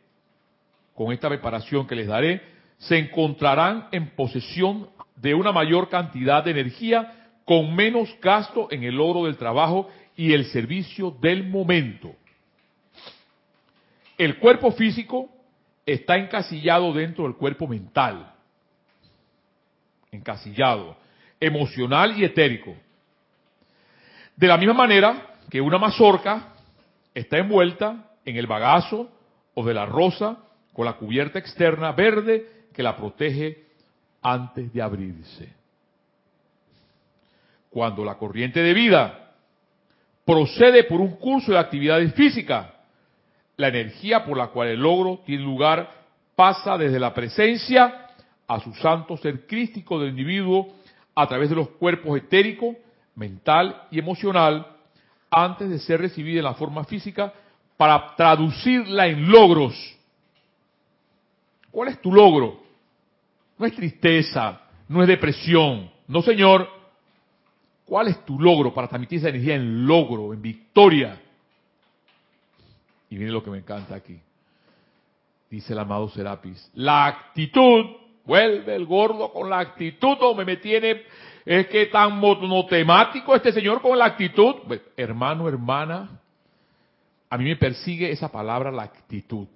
con 0.95 1.13
esta 1.13 1.29
preparación 1.29 1.87
que 1.87 1.95
les 1.95 2.07
daré, 2.07 2.41
se 2.79 2.97
encontrarán 2.97 3.89
en 3.93 4.09
posesión 4.17 4.89
de 5.17 5.35
una 5.35 5.53
mayor 5.53 5.91
cantidad 5.91 6.43
de 6.43 6.53
energía 6.53 7.29
con 7.45 7.77
menos 7.77 8.09
gasto 8.23 8.69
en 8.71 8.85
el 8.85 8.95
logro 8.95 9.27
del 9.27 9.37
trabajo 9.37 9.91
y 10.17 10.33
el 10.33 10.47
servicio 10.47 11.11
del 11.11 11.47
momento. 11.47 12.15
El 14.17 14.39
cuerpo 14.39 14.73
físico 14.73 15.29
está 15.85 16.17
encasillado 16.17 16.95
dentro 16.95 17.25
del 17.25 17.35
cuerpo 17.35 17.69
mental, 17.69 18.33
encasillado, 20.11 20.97
emocional 21.39 22.19
y 22.19 22.25
etérico. 22.25 22.75
De 24.37 24.49
la 24.49 24.57
misma 24.57 24.75
manera 24.75 25.35
que 25.49 25.61
una 25.61 25.79
mazorca 25.79 26.55
está 27.15 27.39
envuelta 27.39 28.11
en 28.25 28.37
el 28.37 28.47
bagazo 28.47 29.09
o 29.55 29.65
de 29.65 29.75
la 29.75 29.87
rosa 29.87 30.39
con 30.73 30.85
la 30.85 30.95
cubierta 30.95 31.39
externa 31.39 31.93
verde 31.93 32.67
que 32.73 32.83
la 32.83 32.97
protege 32.97 33.65
antes 34.23 34.73
de 34.73 34.83
abrirse. 34.83 35.53
Cuando 37.71 38.05
la 38.05 38.17
corriente 38.17 38.61
de 38.61 38.75
vida 38.75 39.33
procede 40.25 40.85
por 40.85 41.01
un 41.01 41.17
curso 41.17 41.53
de 41.53 41.59
actividades 41.59 42.13
físicas, 42.15 42.69
la 43.57 43.69
energía 43.69 44.25
por 44.25 44.37
la 44.37 44.49
cual 44.49 44.69
el 44.69 44.81
logro 44.81 45.21
tiene 45.25 45.45
lugar 45.45 45.91
pasa 46.35 46.77
desde 46.77 46.99
la 46.99 47.15
presencia 47.15 48.09
a 48.49 48.61
su 48.61 48.75
santo 48.75 49.17
ser 49.17 49.47
crístico 49.47 50.01
del 50.01 50.11
individuo 50.11 50.73
a 51.15 51.29
través 51.29 51.51
de 51.51 51.57
los 51.57 51.69
cuerpos 51.71 52.19
etérico, 52.19 52.75
mental 53.15 53.87
y 53.91 53.99
emocional 53.99 54.67
antes 55.31 55.69
de 55.69 55.79
ser 55.79 56.01
recibida 56.01 56.39
en 56.39 56.45
la 56.45 56.55
forma 56.55 56.85
física 56.85 57.33
para 57.77 58.15
traducirla 58.17 59.07
en 59.07 59.31
logros. 59.31 59.75
¿Cuál 61.71 61.89
es 61.89 62.01
tu 62.01 62.13
logro? 62.13 62.63
No 63.59 63.67
es 63.67 63.75
tristeza, 63.75 64.61
no 64.89 65.03
es 65.03 65.09
depresión, 65.09 65.91
no 66.07 66.23
señor. 66.23 66.69
¿Cuál 67.85 68.09
es 68.09 68.25
tu 68.25 68.39
logro 68.41 68.73
para 68.73 68.89
transmitir 68.89 69.19
esa 69.19 69.29
energía 69.29 69.57
en 69.57 69.87
logro, 69.87 70.33
en 70.33 70.41
victoria? 70.41 71.21
Y 73.11 73.17
miren 73.17 73.35
lo 73.35 73.43
que 73.43 73.51
me 73.51 73.59
encanta 73.59 73.95
aquí. 73.95 74.19
Dice 75.51 75.73
el 75.73 75.79
amado 75.79 76.09
Serapis. 76.09 76.71
La 76.75 77.07
actitud, 77.07 77.85
vuelve 78.25 78.75
el 78.75 78.87
gordo 78.87 79.33
con 79.33 79.51
la 79.51 79.61
actitud, 79.61 80.17
o 80.21 80.35
me 80.35 80.57
tiene, 80.57 81.03
es 81.45 81.67
que 81.69 81.87
tan 81.87 82.19
monotemático 82.19 83.35
este 83.35 83.53
señor 83.53 83.83
con 83.83 83.99
la 83.99 84.07
actitud. 84.07 84.57
Pues, 84.67 84.81
hermano, 84.97 85.49
hermana, 85.49 86.21
a 87.29 87.37
mí 87.37 87.45
me 87.45 87.57
persigue 87.57 88.11
esa 88.11 88.31
palabra, 88.31 88.71
la 88.71 88.85
actitud. 88.85 89.47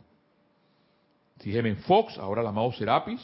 Sígueme 1.39 1.71
en 1.71 1.79
Fox, 1.79 2.19
ahora 2.19 2.43
el 2.43 2.49
amado 2.49 2.73
Serapis. 2.73 3.21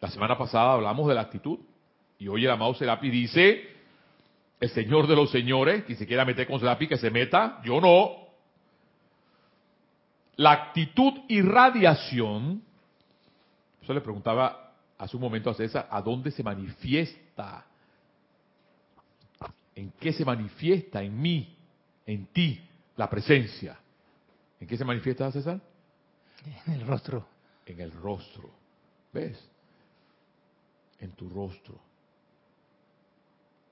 La 0.00 0.08
semana 0.08 0.38
pasada 0.38 0.72
hablamos 0.72 1.08
de 1.08 1.14
la 1.14 1.22
actitud. 1.22 1.58
Y 2.18 2.28
hoy 2.28 2.44
el 2.44 2.50
amado 2.50 2.74
Serapis 2.74 3.12
dice, 3.12 3.68
el 4.60 4.70
señor 4.70 5.06
de 5.06 5.16
los 5.16 5.30
señores, 5.30 5.84
que 5.84 5.96
se 5.96 6.06
quiera 6.06 6.24
meter 6.24 6.46
con 6.46 6.60
Serapis, 6.60 6.88
que 6.88 6.96
se 6.96 7.10
meta, 7.10 7.60
yo 7.64 7.80
no. 7.80 8.22
La 10.36 10.52
actitud 10.52 11.12
y 11.28 11.42
radiación, 11.42 12.62
eso 13.82 13.92
le 13.92 14.00
preguntaba 14.00 14.72
hace 14.96 15.16
un 15.16 15.22
momento 15.22 15.50
a 15.50 15.54
César, 15.54 15.88
¿a 15.90 16.00
dónde 16.00 16.30
se 16.30 16.42
manifiesta? 16.42 17.66
¿En 19.74 19.92
qué 19.92 20.12
se 20.12 20.24
manifiesta 20.24 21.02
en 21.02 21.20
mí, 21.20 21.56
en 22.06 22.26
ti, 22.26 22.60
la 22.96 23.08
presencia? 23.08 23.78
¿En 24.60 24.66
qué 24.66 24.76
se 24.76 24.84
manifiesta, 24.84 25.30
César? 25.32 25.60
En 26.66 26.74
el 26.74 26.86
rostro. 26.86 27.26
En 27.66 27.80
el 27.80 27.92
rostro. 27.92 28.50
¿Ves? 29.12 29.38
En 31.00 31.12
tu 31.12 31.28
rostro. 31.28 31.78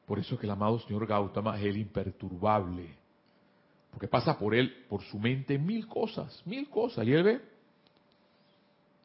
Por 0.06 0.18
eso 0.18 0.34
es 0.34 0.40
que 0.40 0.46
el 0.46 0.52
amado 0.52 0.78
señor 0.80 1.06
Gautama 1.06 1.56
es 1.58 1.64
el 1.64 1.76
imperturbable. 1.76 2.96
Porque 3.90 4.08
pasa 4.08 4.38
por 4.38 4.54
él, 4.54 4.84
por 4.88 5.02
su 5.02 5.18
mente, 5.18 5.58
mil 5.58 5.86
cosas, 5.86 6.42
mil 6.46 6.68
cosas. 6.68 7.06
Y 7.06 7.12
él 7.12 7.22
ve 7.22 7.40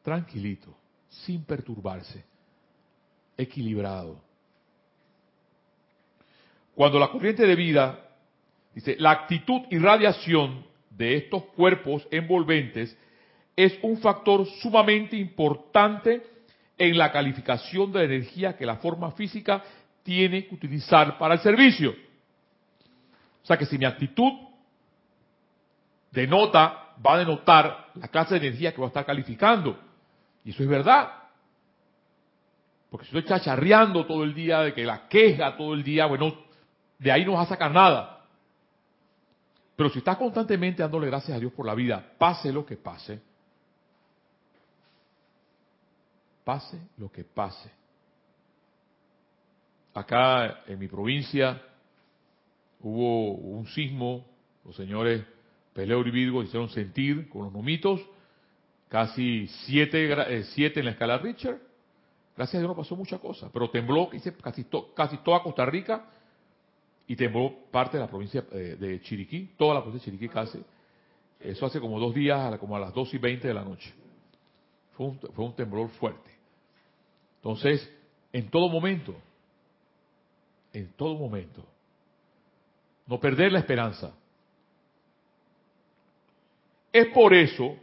tranquilito, 0.02 0.72
sin 1.08 1.44
perturbarse, 1.44 2.24
equilibrado. 3.36 4.20
Cuando 6.76 6.98
la 6.98 7.08
corriente 7.08 7.46
de 7.46 7.56
vida, 7.56 7.98
dice, 8.74 8.96
la 8.98 9.12
actitud 9.12 9.62
y 9.70 9.78
radiación 9.78 10.66
de 10.90 11.16
estos 11.16 11.44
cuerpos 11.46 12.06
envolventes 12.10 12.94
es 13.56 13.78
un 13.80 13.96
factor 13.96 14.46
sumamente 14.60 15.16
importante 15.16 16.22
en 16.76 16.98
la 16.98 17.10
calificación 17.10 17.90
de 17.90 18.00
la 18.00 18.04
energía 18.04 18.58
que 18.58 18.66
la 18.66 18.76
forma 18.76 19.10
física 19.12 19.64
tiene 20.02 20.46
que 20.46 20.54
utilizar 20.54 21.16
para 21.16 21.34
el 21.34 21.40
servicio. 21.40 21.92
O 23.42 23.46
sea 23.46 23.56
que 23.56 23.64
si 23.64 23.78
mi 23.78 23.86
actitud 23.86 24.32
denota, 26.10 26.92
va 27.04 27.14
a 27.14 27.18
denotar 27.18 27.86
la 27.94 28.08
clase 28.08 28.38
de 28.38 28.48
energía 28.48 28.72
que 28.74 28.82
va 28.82 28.88
a 28.88 28.88
estar 28.88 29.06
calificando. 29.06 29.80
Y 30.44 30.50
eso 30.50 30.62
es 30.62 30.68
verdad. 30.68 31.10
Porque 32.90 33.06
si 33.06 33.16
estoy 33.16 33.24
chacharreando 33.30 34.04
todo 34.04 34.24
el 34.24 34.34
día, 34.34 34.60
de 34.60 34.74
que 34.74 34.84
la 34.84 35.08
queja 35.08 35.56
todo 35.56 35.72
el 35.72 35.82
día, 35.82 36.04
bueno, 36.04 36.45
de 36.98 37.12
ahí 37.12 37.24
no 37.24 37.32
vas 37.32 37.46
a 37.46 37.50
sacar 37.50 37.70
nada. 37.70 38.24
Pero 39.76 39.90
si 39.90 39.98
estás 39.98 40.16
constantemente 40.16 40.82
dándole 40.82 41.06
gracias 41.06 41.36
a 41.36 41.40
Dios 41.40 41.52
por 41.52 41.66
la 41.66 41.74
vida, 41.74 42.14
pase 42.18 42.52
lo 42.52 42.64
que 42.64 42.76
pase, 42.76 43.20
pase 46.44 46.80
lo 46.96 47.12
que 47.12 47.24
pase. 47.24 47.70
Acá 49.92 50.62
en 50.66 50.78
mi 50.78 50.88
provincia 50.88 51.62
hubo 52.80 53.32
un 53.32 53.66
sismo, 53.66 54.26
los 54.64 54.76
señores 54.76 55.24
Peleo 55.74 56.06
y 56.06 56.10
Virgo 56.10 56.42
hicieron 56.42 56.70
sentir 56.70 57.28
con 57.28 57.44
los 57.44 57.52
numitos, 57.52 58.00
casi 58.88 59.46
siete, 59.66 60.10
eh, 60.10 60.44
siete 60.54 60.80
en 60.80 60.86
la 60.86 60.92
escala 60.92 61.18
Richard. 61.18 61.58
Gracias 62.34 62.54
a 62.54 62.58
Dios 62.60 62.68
no 62.68 62.76
pasó 62.76 62.96
mucha 62.96 63.18
cosa, 63.18 63.50
pero 63.52 63.68
tembló 63.70 64.08
casi, 64.42 64.64
to, 64.64 64.94
casi 64.94 65.18
toda 65.18 65.42
Costa 65.42 65.66
Rica 65.66 66.06
y 67.06 67.16
tembló 67.16 67.54
parte 67.70 67.96
de 67.96 68.02
la 68.02 68.08
provincia 68.08 68.44
eh, 68.52 68.76
de 68.78 69.00
Chiriquí, 69.00 69.54
toda 69.56 69.74
la 69.74 69.82
provincia 69.82 70.10
de 70.10 70.16
Chiriquí 70.18 70.32
casi. 70.32 70.62
Eso 71.38 71.66
hace 71.66 71.80
como 71.80 72.00
dos 72.00 72.14
días, 72.14 72.58
como 72.58 72.76
a 72.76 72.80
las 72.80 72.92
dos 72.92 73.12
y 73.14 73.18
veinte 73.18 73.46
de 73.48 73.54
la 73.54 73.64
noche. 73.64 73.92
Fue 74.96 75.06
un, 75.06 75.18
fue 75.18 75.44
un 75.44 75.54
temblor 75.54 75.88
fuerte. 75.90 76.30
Entonces, 77.36 77.88
en 78.32 78.50
todo 78.50 78.68
momento, 78.68 79.14
en 80.72 80.92
todo 80.94 81.14
momento, 81.14 81.64
no 83.06 83.20
perder 83.20 83.52
la 83.52 83.60
esperanza. 83.60 84.12
Es 86.92 87.06
por 87.08 87.34
eso 87.34 87.76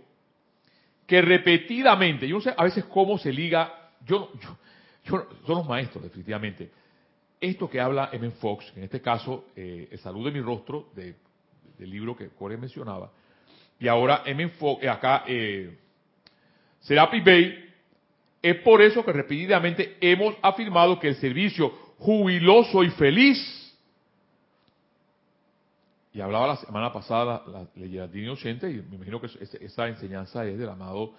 que 1.07 1.21
repetidamente, 1.21 2.27
yo 2.27 2.35
no 2.35 2.41
sé 2.41 2.53
a 2.57 2.63
veces 2.63 2.83
cómo 2.85 3.17
se 3.17 3.31
liga, 3.31 3.91
yo, 4.05 4.31
yo, 4.33 4.57
yo 5.05 5.27
son 5.45 5.55
los 5.57 5.67
maestros 5.67 6.03
definitivamente, 6.03 6.71
esto 7.43 7.69
que 7.69 7.79
habla 7.79 8.09
M. 8.11 8.31
Fox, 8.31 8.71
en 8.75 8.83
este 8.83 9.01
caso, 9.01 9.45
eh, 9.55 9.89
El 9.91 9.99
salud 9.99 10.25
de 10.25 10.31
mi 10.31 10.41
rostro, 10.41 10.89
de, 10.95 11.15
del 11.77 11.89
libro 11.89 12.15
que 12.15 12.29
Core 12.29 12.57
mencionaba, 12.57 13.11
y 13.79 13.87
ahora 13.87 14.23
M. 14.25 14.47
Fox, 14.49 14.85
acá, 14.85 15.23
eh, 15.27 15.77
Serapis 16.79 17.23
Bay, 17.23 17.69
es 18.41 18.55
por 18.57 18.81
eso 18.81 19.03
que 19.05 19.13
repetidamente 19.13 19.97
hemos 20.01 20.35
afirmado 20.41 20.99
que 20.99 21.09
el 21.09 21.15
servicio 21.15 21.69
jubiloso 21.97 22.83
y 22.83 22.89
feliz 22.91 23.63
y 26.13 26.21
hablaba 26.21 26.47
la 26.47 26.57
semana 26.57 26.93
pasada 26.93 27.43
la, 27.47 27.59
la 27.59 27.67
ley 27.75 27.89
del 27.89 28.29
Ocente, 28.29 28.69
y 28.69 28.75
me 28.83 28.97
imagino 28.97 29.19
que 29.19 29.27
esa 29.61 29.87
enseñanza 29.87 30.45
es 30.45 30.59
del 30.59 30.69
amado 30.69 31.13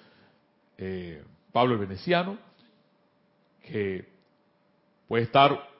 eh, 0.78 1.22
Pablo 1.52 1.74
el 1.74 1.80
Veneciano, 1.80 2.38
que 3.62 4.06
puede 5.08 5.24
estar 5.24 5.73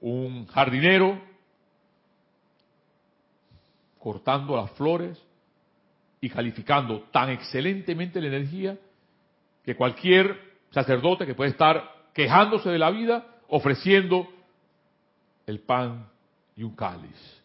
un 0.00 0.46
jardinero 0.46 1.20
cortando 3.98 4.56
las 4.56 4.70
flores 4.72 5.20
y 6.20 6.28
calificando 6.28 7.02
tan 7.12 7.30
excelentemente 7.30 8.20
la 8.20 8.28
energía 8.28 8.78
que 9.64 9.74
cualquier 9.74 10.38
sacerdote 10.70 11.26
que 11.26 11.34
puede 11.34 11.50
estar 11.50 12.10
quejándose 12.12 12.70
de 12.70 12.78
la 12.78 12.90
vida 12.90 13.26
ofreciendo 13.48 14.28
el 15.46 15.60
pan 15.60 16.08
y 16.56 16.62
un 16.62 16.74
cáliz. 16.74 17.42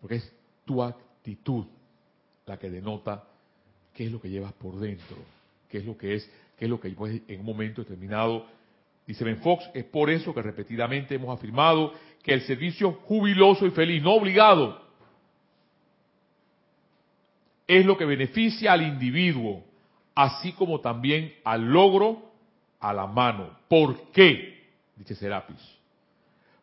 Porque 0.00 0.16
es 0.16 0.32
tu 0.64 0.82
actitud 0.82 1.66
la 2.46 2.58
que 2.58 2.70
denota 2.70 3.24
qué 3.94 4.06
es 4.06 4.12
lo 4.12 4.20
que 4.20 4.30
llevas 4.30 4.52
por 4.54 4.78
dentro, 4.78 5.16
qué 5.68 5.78
es 5.78 5.84
lo 5.84 5.96
que 5.96 6.14
es, 6.14 6.30
qué 6.58 6.64
es 6.64 6.70
lo 6.70 6.80
que 6.80 6.88
en 6.88 7.40
un 7.40 7.46
momento 7.46 7.82
determinado 7.82 8.46
dice 9.10 9.24
Ben 9.24 9.38
Fox, 9.38 9.68
es 9.74 9.84
por 9.86 10.08
eso 10.08 10.32
que 10.32 10.40
repetidamente 10.40 11.16
hemos 11.16 11.36
afirmado 11.36 11.92
que 12.22 12.32
el 12.32 12.42
servicio 12.42 12.92
jubiloso 12.92 13.66
y 13.66 13.70
feliz, 13.70 14.00
no 14.02 14.12
obligado, 14.12 14.80
es 17.66 17.84
lo 17.84 17.96
que 17.96 18.04
beneficia 18.04 18.72
al 18.72 18.82
individuo, 18.82 19.64
así 20.14 20.52
como 20.52 20.80
también 20.80 21.34
al 21.44 21.72
logro 21.72 22.30
a 22.78 22.92
la 22.92 23.08
mano. 23.08 23.58
¿Por 23.68 24.12
qué? 24.12 24.68
Dice 24.94 25.16
Serapis. 25.16 25.60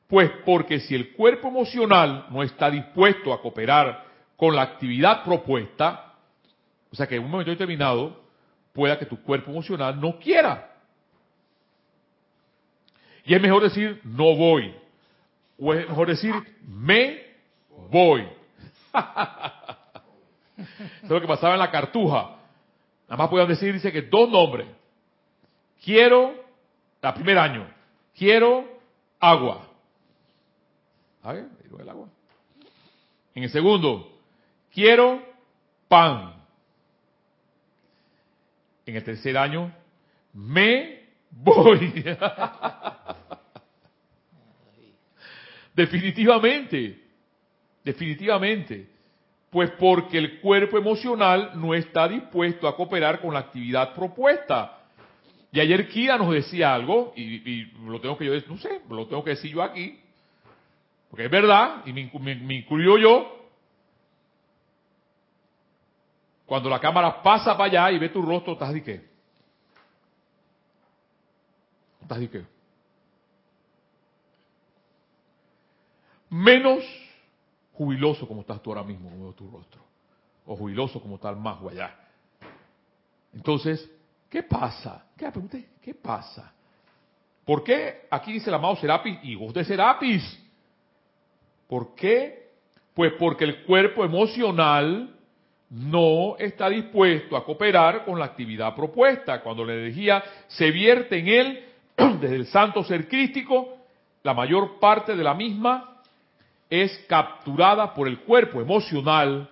Pues 0.07 0.31
porque 0.45 0.79
si 0.79 0.95
el 0.95 1.13
cuerpo 1.13 1.49
emocional 1.49 2.27
no 2.29 2.43
está 2.43 2.71
dispuesto 2.71 3.33
a 3.33 3.41
cooperar 3.41 4.05
con 4.37 4.55
la 4.55 4.61
actividad 4.61 5.25
propuesta, 5.25 6.13
o 6.89 6.95
sea 6.95 7.07
que 7.07 7.17
en 7.17 7.25
un 7.25 7.31
momento 7.31 7.51
determinado 7.51 8.23
pueda 8.71 8.97
que 8.97 9.05
tu 9.05 9.21
cuerpo 9.21 9.51
emocional 9.51 9.99
no 9.99 10.17
quiera. 10.17 10.76
Y 13.27 13.35
es 13.35 13.41
mejor 13.41 13.61
decir 13.61 13.99
no 14.05 14.35
voy. 14.35 14.73
O 15.59 15.73
es 15.73 15.87
mejor 15.87 16.07
decir 16.07 16.33
me 16.65 17.21
voy. 17.91 18.21
Eso 20.57 21.03
es 21.03 21.09
lo 21.09 21.21
que 21.21 21.27
pasaba 21.27 21.53
en 21.53 21.59
la 21.59 21.69
cartuja. 21.69 22.37
Nada 23.03 23.17
más 23.17 23.29
podían 23.29 23.49
decir, 23.49 23.73
dice 23.73 23.91
que 23.91 24.03
dos 24.03 24.29
nombres. 24.29 24.67
Quiero, 25.83 26.35
la 27.01 27.13
primer 27.13 27.37
año, 27.37 27.69
quiero 28.15 28.65
agua. 29.19 29.67
El 31.25 31.89
agua. 31.89 32.07
En 33.35 33.43
el 33.43 33.49
segundo, 33.49 34.09
quiero 34.73 35.21
pan. 35.89 36.33
En 38.85 38.95
el 38.95 39.03
tercer 39.03 39.37
año, 39.37 39.71
me 40.33 41.07
voy. 41.29 42.05
definitivamente, 45.77 46.99
definitivamente. 47.83 48.89
Pues 49.49 49.71
porque 49.79 50.17
el 50.17 50.41
cuerpo 50.41 50.77
emocional 50.77 51.51
no 51.55 51.73
está 51.73 52.07
dispuesto 52.09 52.67
a 52.67 52.75
cooperar 52.75 53.21
con 53.21 53.33
la 53.33 53.39
actividad 53.39 53.93
propuesta. 53.93 54.79
Y 55.53 55.61
ayer 55.61 55.87
Kira 55.87 56.17
nos 56.17 56.33
decía 56.33 56.73
algo, 56.73 57.13
y, 57.15 57.63
lo 57.85 58.01
tengo 58.01 58.17
que 58.17 58.25
yo, 58.25 58.33
no 58.49 58.57
sé, 58.57 58.81
lo 58.89 59.07
tengo 59.07 59.23
que 59.23 59.29
decir 59.31 59.51
yo 59.51 59.63
aquí, 59.63 59.97
porque 61.09 61.25
es 61.25 61.31
verdad, 61.31 61.83
y 61.85 61.93
me, 61.93 62.11
me, 62.19 62.55
incluyo 62.55 62.97
yo, 62.97 63.49
cuando 66.45 66.69
la 66.69 66.79
cámara 66.79 67.23
pasa 67.23 67.57
para 67.57 67.85
allá 67.85 67.91
y 67.95 67.99
ve 67.99 68.09
tu 68.09 68.21
rostro, 68.21 68.53
estás 68.53 68.73
de 68.73 68.83
qué? 68.83 69.01
¿Estás 72.01 72.19
de 72.19 72.29
qué? 72.29 72.56
Menos 76.29 76.83
jubiloso 77.73 78.27
como 78.27 78.41
estás 78.41 78.61
tú 78.61 78.71
ahora 78.71 78.83
mismo, 78.83 79.09
como 79.09 79.23
veo 79.23 79.33
tu 79.33 79.49
rostro. 79.49 79.81
O 80.45 80.55
jubiloso 80.55 81.01
como 81.01 81.15
está 81.15 81.29
el 81.29 81.35
más 81.37 81.57
allá. 81.61 81.95
Entonces, 83.33 83.89
¿qué 84.29 84.43
pasa? 84.43 85.05
¿Qué, 85.15 85.31
¿Qué 85.81 85.93
pasa? 85.93 86.53
¿Por 87.45 87.63
qué 87.63 88.07
aquí 88.09 88.33
dice 88.33 88.49
el 88.49 88.55
amado 88.55 88.75
Serapis 88.75 89.19
vos 89.37 89.53
de 89.53 89.63
Serapis? 89.63 90.43
¿Por 91.67 91.95
qué? 91.95 92.47
Pues 92.93 93.13
porque 93.19 93.43
el 93.43 93.63
cuerpo 93.63 94.03
emocional 94.03 95.13
no 95.69 96.35
está 96.37 96.69
dispuesto 96.69 97.35
a 97.35 97.43
cooperar 97.43 98.05
con 98.05 98.17
la 98.17 98.25
actividad 98.25 98.75
propuesta. 98.75 99.41
Cuando 99.41 99.63
la 99.65 99.73
energía 99.73 100.23
se 100.47 100.71
vierte 100.71 101.19
en 101.19 101.27
él 101.27 101.65
desde 102.19 102.35
el 102.35 102.47
santo 102.47 102.83
ser 102.83 103.07
crístico, 103.07 103.77
la 104.23 104.33
mayor 104.33 104.79
parte 104.79 105.15
de 105.15 105.23
la 105.23 105.33
misma 105.33 105.96
es 106.69 106.97
capturada 107.07 107.93
por 107.93 108.07
el 108.07 108.19
cuerpo 108.19 108.61
emocional, 108.61 109.49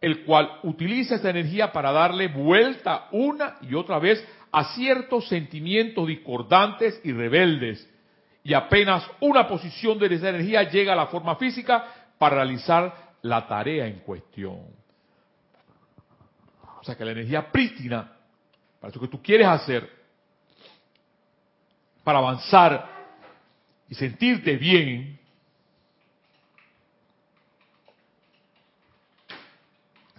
el 0.00 0.24
cual 0.24 0.60
utiliza 0.62 1.16
esa 1.16 1.30
energía 1.30 1.72
para 1.72 1.92
darle 1.92 2.28
vuelta 2.28 3.08
una 3.12 3.56
y 3.62 3.74
otra 3.74 3.98
vez 3.98 4.26
a 4.52 4.74
ciertos 4.74 5.28
sentimientos 5.28 6.06
discordantes 6.06 7.00
y 7.04 7.12
rebeldes 7.12 7.88
y 8.46 8.54
apenas 8.54 9.04
una 9.18 9.48
posición 9.48 9.98
de 9.98 10.06
esa 10.14 10.28
energía 10.28 10.62
llega 10.62 10.92
a 10.92 10.96
la 10.96 11.08
forma 11.08 11.34
física 11.34 11.84
para 12.16 12.36
realizar 12.36 12.94
la 13.22 13.44
tarea 13.48 13.88
en 13.88 13.98
cuestión. 13.98 14.60
O 16.80 16.84
sea 16.84 16.94
que 16.96 17.04
la 17.04 17.10
energía 17.10 17.50
prístina, 17.50 18.08
para 18.80 18.92
eso 18.92 19.00
que 19.00 19.08
tú 19.08 19.20
quieres 19.20 19.48
hacer, 19.48 19.90
para 22.04 22.20
avanzar 22.20 22.88
y 23.88 23.96
sentirte 23.96 24.56
bien, 24.56 25.18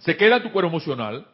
se 0.08 0.16
queda 0.16 0.36
en 0.36 0.42
tu 0.42 0.50
cuerpo 0.50 0.70
emocional 0.70 1.26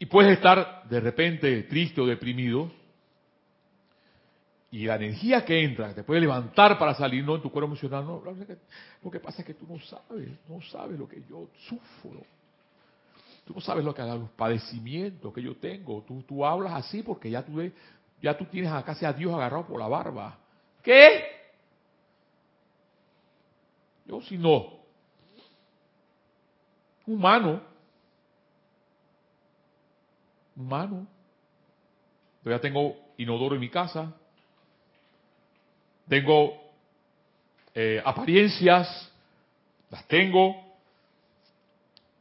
y 0.00 0.06
puedes 0.06 0.32
estar 0.32 0.82
de 0.88 0.98
repente 0.98 1.62
triste 1.62 2.00
o 2.00 2.06
deprimido 2.06 2.72
y 4.72 4.86
la 4.86 4.96
energía 4.96 5.44
que 5.44 5.62
entra, 5.62 5.94
te 5.94 6.02
puede 6.02 6.22
levantar 6.22 6.76
para 6.76 6.92
salir, 6.92 7.22
no 7.22 7.36
en 7.36 7.42
tu 7.42 7.52
cuerpo 7.52 7.68
emocional, 7.68 8.04
no. 8.04 8.20
Lo 9.04 9.10
que 9.12 9.20
pasa 9.20 9.42
es 9.42 9.46
que 9.46 9.54
tú 9.54 9.64
no 9.68 9.78
sabes, 9.78 10.28
no 10.48 10.60
sabes 10.62 10.98
lo 10.98 11.06
que 11.06 11.22
yo 11.30 11.48
sufro. 11.68 12.24
Tú 13.46 13.54
no 13.54 13.60
sabes 13.60 13.84
lo 13.84 13.94
que 13.94 14.02
los 14.02 14.30
padecimientos 14.30 15.32
que 15.32 15.40
yo 15.40 15.54
tengo. 15.54 16.02
Tú, 16.02 16.24
tú 16.24 16.44
hablas 16.44 16.72
así 16.72 17.04
porque 17.04 17.30
ya 17.30 17.44
tú, 17.44 17.62
ya 18.20 18.36
tú 18.36 18.44
tienes 18.46 18.72
a 18.72 18.82
casi 18.82 19.04
a 19.04 19.12
Dios 19.12 19.32
agarrado 19.32 19.68
por 19.68 19.78
la 19.78 19.86
barba. 19.86 20.36
¿Qué? 20.82 21.33
Yo 24.24 24.28
si 24.28 24.38
no. 24.38 24.72
Humano. 27.06 27.60
Humano. 30.56 31.06
Yo 32.44 32.50
ya 32.50 32.60
tengo 32.60 32.96
inodoro 33.16 33.54
en 33.54 33.60
mi 33.60 33.70
casa 33.70 34.14
tengo 36.08 36.54
eh, 37.74 38.02
apariencias, 38.04 39.12
las 39.90 40.06
tengo. 40.06 40.62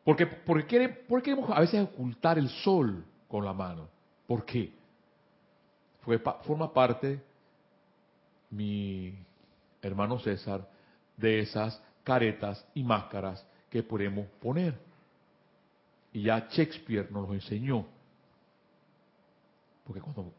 Porque, 0.04 0.26
porque, 0.26 0.90
porque 1.08 1.32
queremos 1.32 1.50
a 1.50 1.62
veces 1.62 1.82
ocultar 1.82 2.38
el 2.38 2.50
sol 2.50 3.06
con 3.28 3.46
la 3.46 3.54
mano. 3.54 3.88
¿Por 4.28 4.46
qué? 4.46 4.72
Porque 6.04 6.22
forma 6.44 6.74
parte, 6.74 7.22
mi 8.50 9.14
hermano 9.82 10.20
César, 10.20 10.68
de 11.16 11.40
esas 11.40 11.82
caretas 12.04 12.66
y 12.74 12.84
máscaras 12.84 13.46
que 13.70 13.84
podemos 13.84 14.28
poner. 14.42 14.78
Y 16.12 16.24
ya 16.24 16.48
Shakespeare 16.50 17.10
nos 17.12 17.28
lo 17.28 17.34
enseñó. 17.34 17.86
Porque 19.84 20.02
cuando 20.02 20.32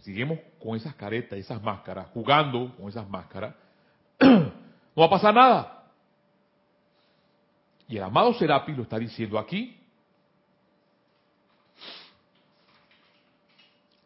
seguimos 0.00 0.38
con 0.60 0.76
esas 0.76 0.94
caretas 0.94 1.38
y 1.38 1.42
esas 1.42 1.62
máscaras, 1.62 2.08
jugando 2.12 2.74
con 2.76 2.88
esas 2.88 3.08
máscaras, 3.08 3.54
no 4.20 4.52
va 4.96 5.06
a 5.06 5.10
pasar 5.10 5.34
nada. 5.34 5.84
Y 7.88 7.96
el 7.96 8.02
amado 8.02 8.34
Serapi 8.34 8.72
lo 8.72 8.82
está 8.82 8.98
diciendo 8.98 9.38
aquí. 9.38 9.78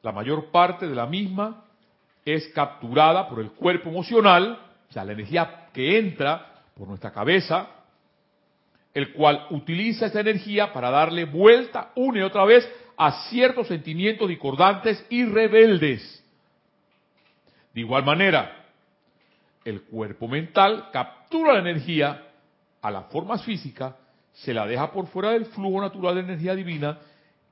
La 0.02 0.12
mayor 0.12 0.50
parte 0.50 0.86
de 0.86 0.94
la 0.94 1.06
misma 1.06 1.64
es 2.24 2.48
capturada 2.48 3.28
por 3.28 3.40
el 3.40 3.52
cuerpo 3.52 3.88
emocional, 3.88 4.60
o 4.88 4.92
sea, 4.92 5.04
la 5.04 5.12
energía 5.12 5.68
que 5.72 5.98
entra 5.98 6.55
por 6.76 6.88
nuestra 6.88 7.10
cabeza, 7.10 7.68
el 8.92 9.12
cual 9.12 9.46
utiliza 9.50 10.06
esa 10.06 10.20
energía 10.20 10.72
para 10.72 10.90
darle 10.90 11.24
vuelta 11.24 11.90
una 11.96 12.18
y 12.20 12.22
otra 12.22 12.44
vez 12.44 12.68
a 12.96 13.28
ciertos 13.28 13.68
sentimientos 13.68 14.28
discordantes 14.28 15.04
y 15.08 15.24
rebeldes. 15.24 16.22
De 17.72 17.80
igual 17.80 18.04
manera, 18.04 18.64
el 19.64 19.82
cuerpo 19.82 20.28
mental 20.28 20.90
captura 20.92 21.54
la 21.54 21.60
energía 21.60 22.22
a 22.80 22.90
las 22.90 23.06
formas 23.06 23.42
físicas, 23.42 23.94
se 24.32 24.52
la 24.54 24.66
deja 24.66 24.92
por 24.92 25.06
fuera 25.08 25.30
del 25.30 25.46
flujo 25.46 25.80
natural 25.80 26.14
de 26.14 26.20
energía 26.20 26.54
divina 26.54 26.98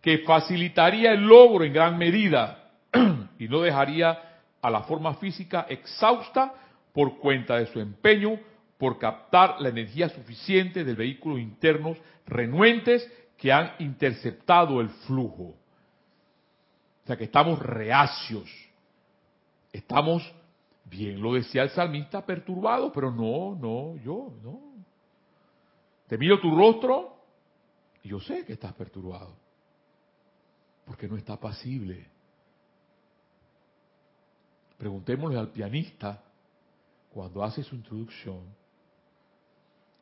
que 0.01 0.19
facilitaría 0.19 1.13
el 1.13 1.23
logro 1.23 1.65
en 1.65 1.73
gran 1.73 1.97
medida 1.97 2.71
y 3.39 3.49
no 3.49 3.63
dejaría 3.63 4.19
a 4.61 4.71
la 4.71 4.83
forma 4.83 5.15
física 5.15 5.67
exhausta 5.69 6.53
por 6.93 7.19
cuenta 7.19 7.57
de 7.57 7.67
su 7.67 7.81
empeño 7.81 8.39
por 8.79 8.99
captar 8.99 9.61
la 9.61 9.69
energía 9.69 10.09
suficiente 10.09 10.85
del 10.85 10.97
vehículo 10.97 11.39
internos 11.39 11.97
renuentes 12.27 13.11
que 13.37 13.53
han 13.53 13.73
interceptado 13.79 14.81
el 14.81 14.89
flujo. 14.89 15.55
O 17.05 17.07
sea 17.07 17.17
que 17.17 17.25
estamos 17.25 17.59
reacios. 17.59 18.51
Estamos, 19.73 20.23
bien 20.85 21.21
lo 21.21 21.35
decía 21.35 21.63
el 21.63 21.71
salmista, 21.71 22.25
perturbados, 22.25 22.93
pero 22.95 23.11
no, 23.11 23.55
no, 23.55 23.97
yo, 24.03 24.33
no. 24.43 24.61
Te 26.07 26.17
miro 26.19 26.41
tu 26.41 26.55
rostro 26.55 27.17
y 28.03 28.09
yo 28.09 28.21
sé 28.21 28.45
que 28.45 28.55
estás 28.55 28.73
perturbado. 28.75 29.37
Porque 30.85 31.09
no 31.09 31.17
está 31.17 31.39
pasible. 31.39 32.07
Preguntémosle 34.79 35.39
al 35.39 35.49
pianista 35.49 36.23
cuando 37.11 37.43
hace 37.43 37.63
su 37.63 37.75
introducción, 37.75 38.43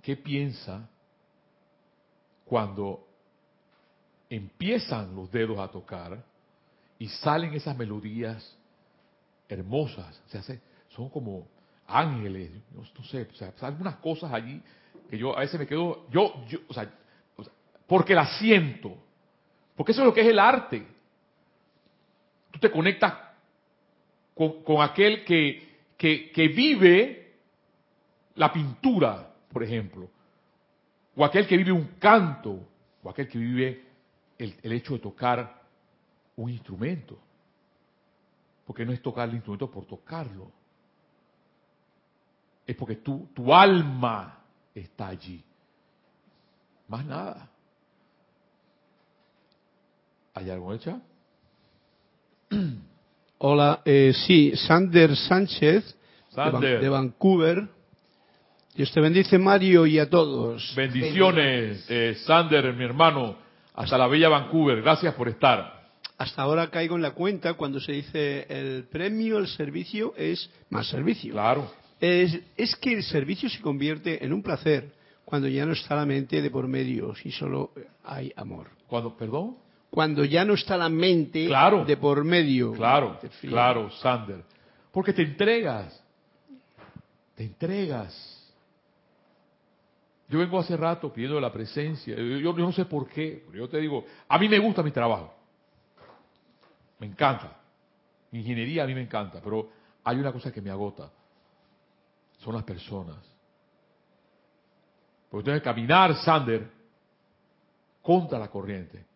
¿qué 0.02 0.16
piensa 0.16 0.88
cuando 2.44 3.06
empiezan 4.28 5.14
los 5.14 5.30
dedos 5.30 5.58
a 5.58 5.68
tocar 5.68 6.22
y 6.98 7.08
salen 7.08 7.54
esas 7.54 7.76
melodías 7.76 8.58
hermosas? 9.48 10.20
Se 10.26 10.38
hace, 10.38 10.60
son 10.88 11.08
como 11.08 11.46
ángeles, 11.86 12.50
no, 12.72 13.04
sé, 13.04 13.28
o 13.30 13.34
sea, 13.34 13.54
algunas 13.60 13.96
cosas 13.96 14.32
allí 14.32 14.60
que 15.08 15.18
yo 15.18 15.36
a 15.36 15.40
veces 15.40 15.58
me 15.58 15.66
quedo, 15.66 16.06
yo, 16.10 16.44
yo 16.48 16.58
o 16.68 16.74
sea, 16.74 16.90
porque 17.86 18.14
la 18.14 18.26
siento, 18.38 18.96
porque 19.76 19.92
eso 19.92 20.00
es 20.00 20.06
lo 20.06 20.14
que 20.14 20.22
es 20.22 20.28
el 20.28 20.38
arte. 20.38 20.86
Tú 22.50 22.58
te 22.58 22.70
conectas 22.70 23.14
con, 24.34 24.80
aquel 24.80 25.24
que, 25.24 25.76
que, 25.96 26.30
que 26.30 26.48
vive 26.48 27.34
la 28.34 28.52
pintura, 28.52 29.31
por 29.52 29.62
ejemplo, 29.62 30.08
o 31.14 31.24
aquel 31.24 31.46
que 31.46 31.56
vive 31.56 31.72
un 31.72 31.86
canto, 31.98 32.58
o 33.02 33.10
aquel 33.10 33.28
que 33.28 33.38
vive 33.38 33.86
el, 34.38 34.54
el, 34.62 34.72
hecho 34.72 34.94
de 34.94 35.00
tocar 35.00 35.62
un 36.36 36.50
instrumento. 36.50 37.18
Porque 38.64 38.86
no 38.86 38.92
es 38.92 39.02
tocar 39.02 39.28
el 39.28 39.34
instrumento 39.34 39.70
por 39.70 39.84
tocarlo. 39.84 40.50
Es 42.66 42.76
porque 42.76 42.96
tu, 42.96 43.28
tu 43.34 43.52
alma 43.52 44.42
está 44.74 45.08
allí. 45.08 45.44
Más 46.88 47.04
nada. 47.04 47.50
¿Hay 50.34 50.48
algo 50.48 50.72
hecha? 50.72 51.00
Hola, 53.38 53.82
eh, 53.84 54.12
sí, 54.26 54.52
Sander 54.54 55.16
Sánchez, 55.16 55.96
Sander. 56.30 56.60
De, 56.60 56.78
de, 56.78 56.88
Vancouver. 56.88 57.68
Dios 58.74 58.90
te 58.92 59.00
bendice, 59.00 59.38
Mario, 59.38 59.86
y 59.86 59.98
a 59.98 60.08
todos. 60.08 60.72
Bendiciones, 60.74 61.84
eh, 61.88 62.16
Sander, 62.24 62.72
mi 62.74 62.84
hermano, 62.84 63.36
hasta 63.74 63.98
la 63.98 64.06
bella 64.06 64.28
Vancouver. 64.28 64.80
Gracias 64.80 65.14
por 65.14 65.28
estar. 65.28 65.82
Hasta 66.16 66.42
ahora 66.42 66.70
caigo 66.70 66.96
en 66.96 67.02
la 67.02 67.10
cuenta 67.10 67.54
cuando 67.54 67.80
se 67.80 67.92
dice 67.92 68.46
el 68.48 68.84
premio, 68.84 69.38
el 69.38 69.48
servicio 69.48 70.14
es 70.16 70.48
más 70.70 70.88
servicio. 70.88 71.32
Claro. 71.32 71.70
Es, 72.00 72.38
es 72.56 72.74
que 72.76 72.94
el 72.94 73.02
servicio 73.02 73.48
se 73.48 73.60
convierte 73.60 74.24
en 74.24 74.32
un 74.32 74.42
placer 74.42 74.92
cuando 75.24 75.48
ya 75.48 75.66
no 75.66 75.72
está 75.72 75.94
la 75.94 76.06
mente 76.06 76.40
de 76.40 76.50
por 76.50 76.66
medio 76.66 77.14
y 77.24 77.30
solo 77.30 77.72
hay 78.04 78.32
amor. 78.36 78.68
Cuando, 78.86 79.16
perdón 79.16 79.56
cuando 79.92 80.24
ya 80.24 80.42
no 80.46 80.54
está 80.54 80.78
la 80.78 80.88
mente 80.88 81.46
claro, 81.46 81.84
de 81.84 81.98
por 81.98 82.24
medio. 82.24 82.72
Claro, 82.72 83.20
claro, 83.42 83.90
Sander. 83.90 84.42
Porque 84.90 85.12
te 85.12 85.20
entregas. 85.20 86.02
Te 87.34 87.44
entregas. 87.44 88.31
Yo 90.32 90.38
vengo 90.38 90.58
hace 90.58 90.76
rato 90.76 91.12
pidiendo 91.12 91.38
la 91.38 91.52
presencia. 91.52 92.16
Yo, 92.16 92.52
no 92.54 92.72
sé 92.72 92.86
por 92.86 93.08
qué. 93.08 93.44
Pero 93.46 93.64
yo 93.64 93.68
te 93.68 93.78
digo, 93.78 94.04
a 94.26 94.38
mí 94.38 94.48
me 94.48 94.58
gusta 94.58 94.82
mi 94.82 94.90
trabajo. 94.90 95.34
Me 96.98 97.06
encanta. 97.06 97.60
Mi 98.30 98.40
ingeniería 98.40 98.84
a 98.84 98.86
mí 98.86 98.94
me 98.94 99.02
encanta. 99.02 99.40
Pero 99.44 99.68
hay 100.02 100.16
una 100.16 100.32
cosa 100.32 100.50
que 100.50 100.62
me 100.62 100.70
agota. 100.70 101.10
Son 102.38 102.54
las 102.54 102.64
personas. 102.64 103.18
Porque 105.30 105.44
tengo 105.44 105.58
que 105.58 105.64
caminar, 105.64 106.14
Sander, 106.16 106.68
contra 108.02 108.38
la 108.38 108.48
corriente 108.48 109.12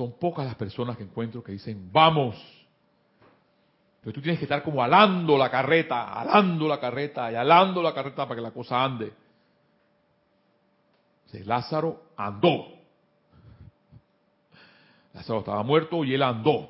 son 0.00 0.12
pocas 0.18 0.46
las 0.46 0.54
personas 0.54 0.96
que 0.96 1.02
encuentro 1.02 1.42
que 1.42 1.52
dicen, 1.52 1.90
vamos. 1.92 2.36
Pero 4.00 4.14
tú 4.14 4.22
tienes 4.22 4.38
que 4.38 4.46
estar 4.46 4.62
como 4.62 4.82
alando 4.82 5.36
la 5.36 5.50
carreta, 5.50 6.14
alando 6.14 6.66
la 6.66 6.80
carreta 6.80 7.30
y 7.30 7.34
alando 7.34 7.82
la 7.82 7.92
carreta 7.92 8.26
para 8.26 8.36
que 8.36 8.40
la 8.40 8.50
cosa 8.50 8.82
ande. 8.82 9.12
Lázaro 11.44 12.02
andó. 12.16 12.66
Lázaro 15.14 15.40
estaba 15.40 15.62
muerto 15.62 16.04
y 16.04 16.14
él 16.14 16.22
andó. 16.22 16.68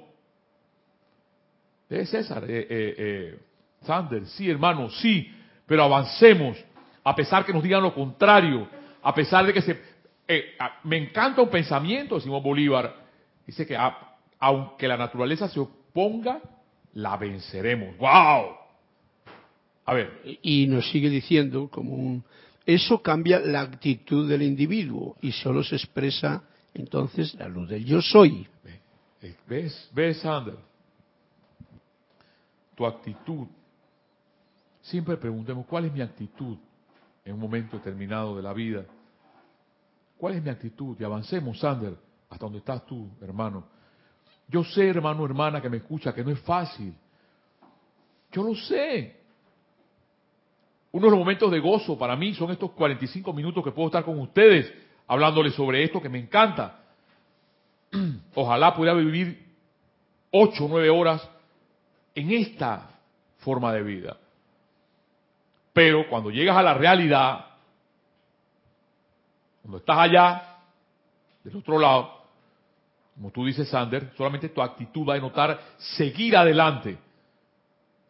Es 1.88 2.11
César, 2.11 2.44
eh, 2.44 2.66
eh, 2.70 2.94
eh, 2.99 3.38
Sander, 3.83 4.27
sí 4.27 4.49
hermano, 4.49 4.90
sí, 4.90 5.33
pero 5.66 5.85
avancemos, 5.85 6.57
a 7.03 7.14
pesar 7.16 7.44
que 7.44 7.53
nos 7.53 7.62
digan 7.62 7.83
lo 7.83 7.94
contrario, 7.94 8.68
a 9.03 9.14
pesar 9.14 9.46
de 9.46 9.53
que 9.53 9.62
se... 9.62 9.83
Eh, 10.29 10.57
me 10.85 10.96
encanta 10.96 11.42
un 11.42 11.49
pensamiento 11.49 12.14
de 12.14 12.20
Simón 12.20 12.42
Bolívar, 12.42 13.01
Dice 13.51 13.66
que 13.66 13.77
aunque 14.38 14.87
la 14.87 14.96
naturaleza 14.96 15.49
se 15.49 15.59
oponga, 15.59 16.40
la 16.94 17.16
venceremos. 17.16 17.96
¡Wow! 17.96 18.55
A 19.87 19.94
ver. 19.94 20.38
Y 20.42 20.68
nos 20.68 20.88
sigue 20.88 21.11
diciendo 21.11 21.68
como 21.68 21.94
un... 21.94 22.25
Eso 22.71 23.03
cambia 23.03 23.41
la 23.41 23.63
actitud 23.63 24.29
del 24.29 24.43
individuo 24.43 25.17
y 25.21 25.33
solo 25.33 25.65
se 25.65 25.75
expresa 25.75 26.45
entonces 26.73 27.35
la 27.35 27.49
luz 27.49 27.69
del 27.69 27.85
yo 27.85 28.01
soy. 28.01 28.47
¿Ves? 29.49 29.91
¿Ves, 29.93 30.19
Sander? 30.19 30.55
Tu 32.77 32.87
actitud. 32.87 33.49
Siempre 34.83 35.17
preguntemos, 35.17 35.67
¿cuál 35.67 35.87
es 35.87 35.93
mi 35.93 36.01
actitud 36.01 36.57
en 37.25 37.35
un 37.35 37.41
momento 37.41 37.77
determinado 37.77 38.37
de 38.37 38.43
la 38.43 38.53
vida? 38.53 38.87
¿Cuál 40.17 40.35
es 40.35 40.43
mi 40.45 40.51
actitud? 40.51 40.97
Y 41.01 41.03
avancemos, 41.03 41.59
Sander 41.59 41.97
hasta 42.29 42.47
donde 42.47 42.61
estás 42.61 42.87
tú, 42.87 43.11
hermano. 43.21 43.67
Yo 44.47 44.63
sé, 44.63 44.89
hermano, 44.89 45.25
hermana, 45.25 45.61
que 45.61 45.69
me 45.69 45.79
escucha, 45.79 46.15
que 46.15 46.23
no 46.23 46.31
es 46.31 46.39
fácil. 46.43 46.95
Yo 48.31 48.45
lo 48.45 48.55
sé. 48.55 49.20
Uno 50.92 51.07
de 51.07 51.11
los 51.11 51.18
momentos 51.18 51.50
de 51.50 51.61
gozo 51.61 51.96
para 51.98 52.16
mí 52.16 52.35
son 52.35 52.50
estos 52.50 52.72
45 52.72 53.33
minutos 53.33 53.62
que 53.62 53.70
puedo 53.70 53.88
estar 53.88 54.05
con 54.05 54.18
ustedes 54.18 54.72
hablándoles 55.07 55.55
sobre 55.55 55.85
esto 55.85 56.03
que 56.03 56.09
me 56.09 56.18
encanta. 56.18 56.81
Ojalá 58.35 58.74
pudiera 58.74 58.96
vivir 58.96 59.46
8 60.31 60.64
o 60.64 60.68
9 60.68 60.90
horas 60.90 61.29
en 62.14 62.33
esta 62.33 62.90
forma 63.38 63.72
de 63.72 63.83
vida. 63.83 64.16
Pero 65.72 66.09
cuando 66.09 66.31
llegas 66.31 66.57
a 66.57 66.62
la 66.62 66.74
realidad, 66.74 67.46
cuando 69.62 69.79
estás 69.79 69.98
allá, 69.98 70.57
del 71.44 71.57
otro 71.57 71.79
lado, 71.79 72.20
como 73.14 73.31
tú 73.31 73.44
dices, 73.44 73.68
Sander, 73.68 74.12
solamente 74.16 74.48
tu 74.48 74.62
actitud 74.62 75.07
va 75.07 75.12
a 75.12 75.16
denotar 75.16 75.61
seguir 75.79 76.37
adelante. 76.37 76.99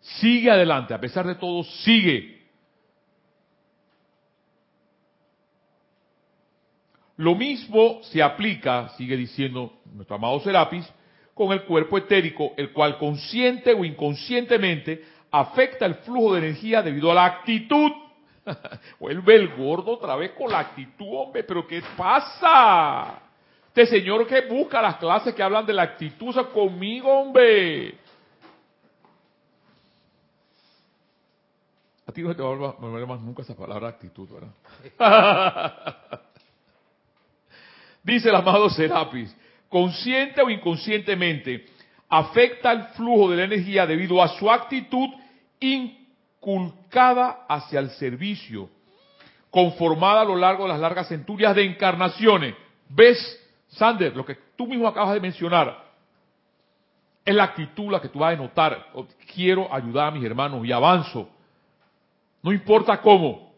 Sigue 0.01 0.51
adelante, 0.51 0.95
a 0.95 1.01
pesar 1.01 1.27
de 1.27 1.35
todo, 1.35 1.63
sigue. 1.65 2.40
Lo 7.21 7.35
mismo 7.35 8.01
se 8.05 8.23
aplica, 8.23 8.89
sigue 8.97 9.15
diciendo 9.15 9.75
nuestro 9.93 10.17
amado 10.17 10.41
Serapis, 10.41 10.91
con 11.35 11.53
el 11.53 11.65
cuerpo 11.65 11.99
etérico, 11.99 12.53
el 12.57 12.73
cual 12.73 12.97
consciente 12.97 13.75
o 13.75 13.85
inconscientemente 13.85 15.05
afecta 15.31 15.85
el 15.85 15.97
flujo 15.97 16.33
de 16.33 16.39
energía 16.39 16.81
debido 16.81 17.11
a 17.11 17.15
la 17.15 17.27
actitud. 17.27 17.93
Vuelve 18.99 19.35
el 19.35 19.55
gordo 19.55 19.93
otra 19.93 20.17
vez 20.17 20.31
con 20.31 20.51
la 20.51 20.61
actitud, 20.61 21.09
hombre, 21.11 21.45
pero 21.45 21.67
¿qué 21.67 21.83
pasa? 21.95 23.21
Este 23.67 23.85
señor 23.85 24.27
que 24.27 24.41
busca 24.47 24.81
las 24.81 24.97
clases 24.97 25.35
que 25.35 25.43
hablan 25.43 25.67
de 25.67 25.75
la 25.75 25.83
actitud, 25.83 26.31
o 26.31 26.33
sea, 26.33 26.45
conmigo, 26.45 27.21
hombre. 27.21 27.99
A 32.07 32.13
ti 32.13 32.23
no 32.23 32.35
te 32.35 32.43
va 32.43 32.49
a 32.49 32.73
volver 32.73 33.07
más 33.07 33.21
nunca 33.21 33.43
esa 33.43 33.55
palabra 33.55 33.89
actitud, 33.89 34.27
¿verdad? 34.99 36.21
Dice 38.03 38.29
el 38.29 38.35
amado 38.35 38.71
Serapis, 38.71 39.35
consciente 39.69 40.43
o 40.43 40.51
inconscientemente, 40.51 41.67
afecta 42.09 42.73
el 42.73 42.85
flujo 42.95 43.31
de 43.31 43.37
la 43.37 43.45
energía 43.45 43.87
debido 43.87 44.23
a 44.23 44.29
su 44.29 44.51
actitud 44.51 45.11
culcada 46.41 47.45
hacia 47.49 47.81
el 47.81 47.91
servicio, 47.91 48.69
conformada 49.51 50.23
a 50.23 50.25
lo 50.25 50.37
largo 50.37 50.65
de 50.65 50.71
las 50.71 50.81
largas 50.81 51.09
centurias 51.09 51.55
de 51.55 51.65
encarnaciones. 51.65 52.55
¿Ves, 52.89 53.19
Sander, 53.69 54.17
lo 54.17 54.25
que 54.25 54.37
tú 54.57 54.67
mismo 54.67 54.89
acabas 54.89 55.15
de 55.15 55.21
mencionar? 55.21 55.85
Es 57.25 57.35
la 57.35 57.45
actitud 57.45 57.93
la 57.93 58.01
que 58.01 58.09
tú 58.09 58.21
vas 58.21 58.33
a 58.33 58.37
notar. 58.37 58.87
Quiero 59.35 59.73
ayudar 59.73 60.09
a 60.09 60.11
mis 60.11 60.25
hermanos 60.25 60.67
y 60.67 60.73
avanzo. 60.73 61.29
No 62.43 62.53
importa 62.53 63.01
cómo, 63.03 63.53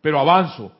pero 0.00 0.18
avanzo. 0.18 0.72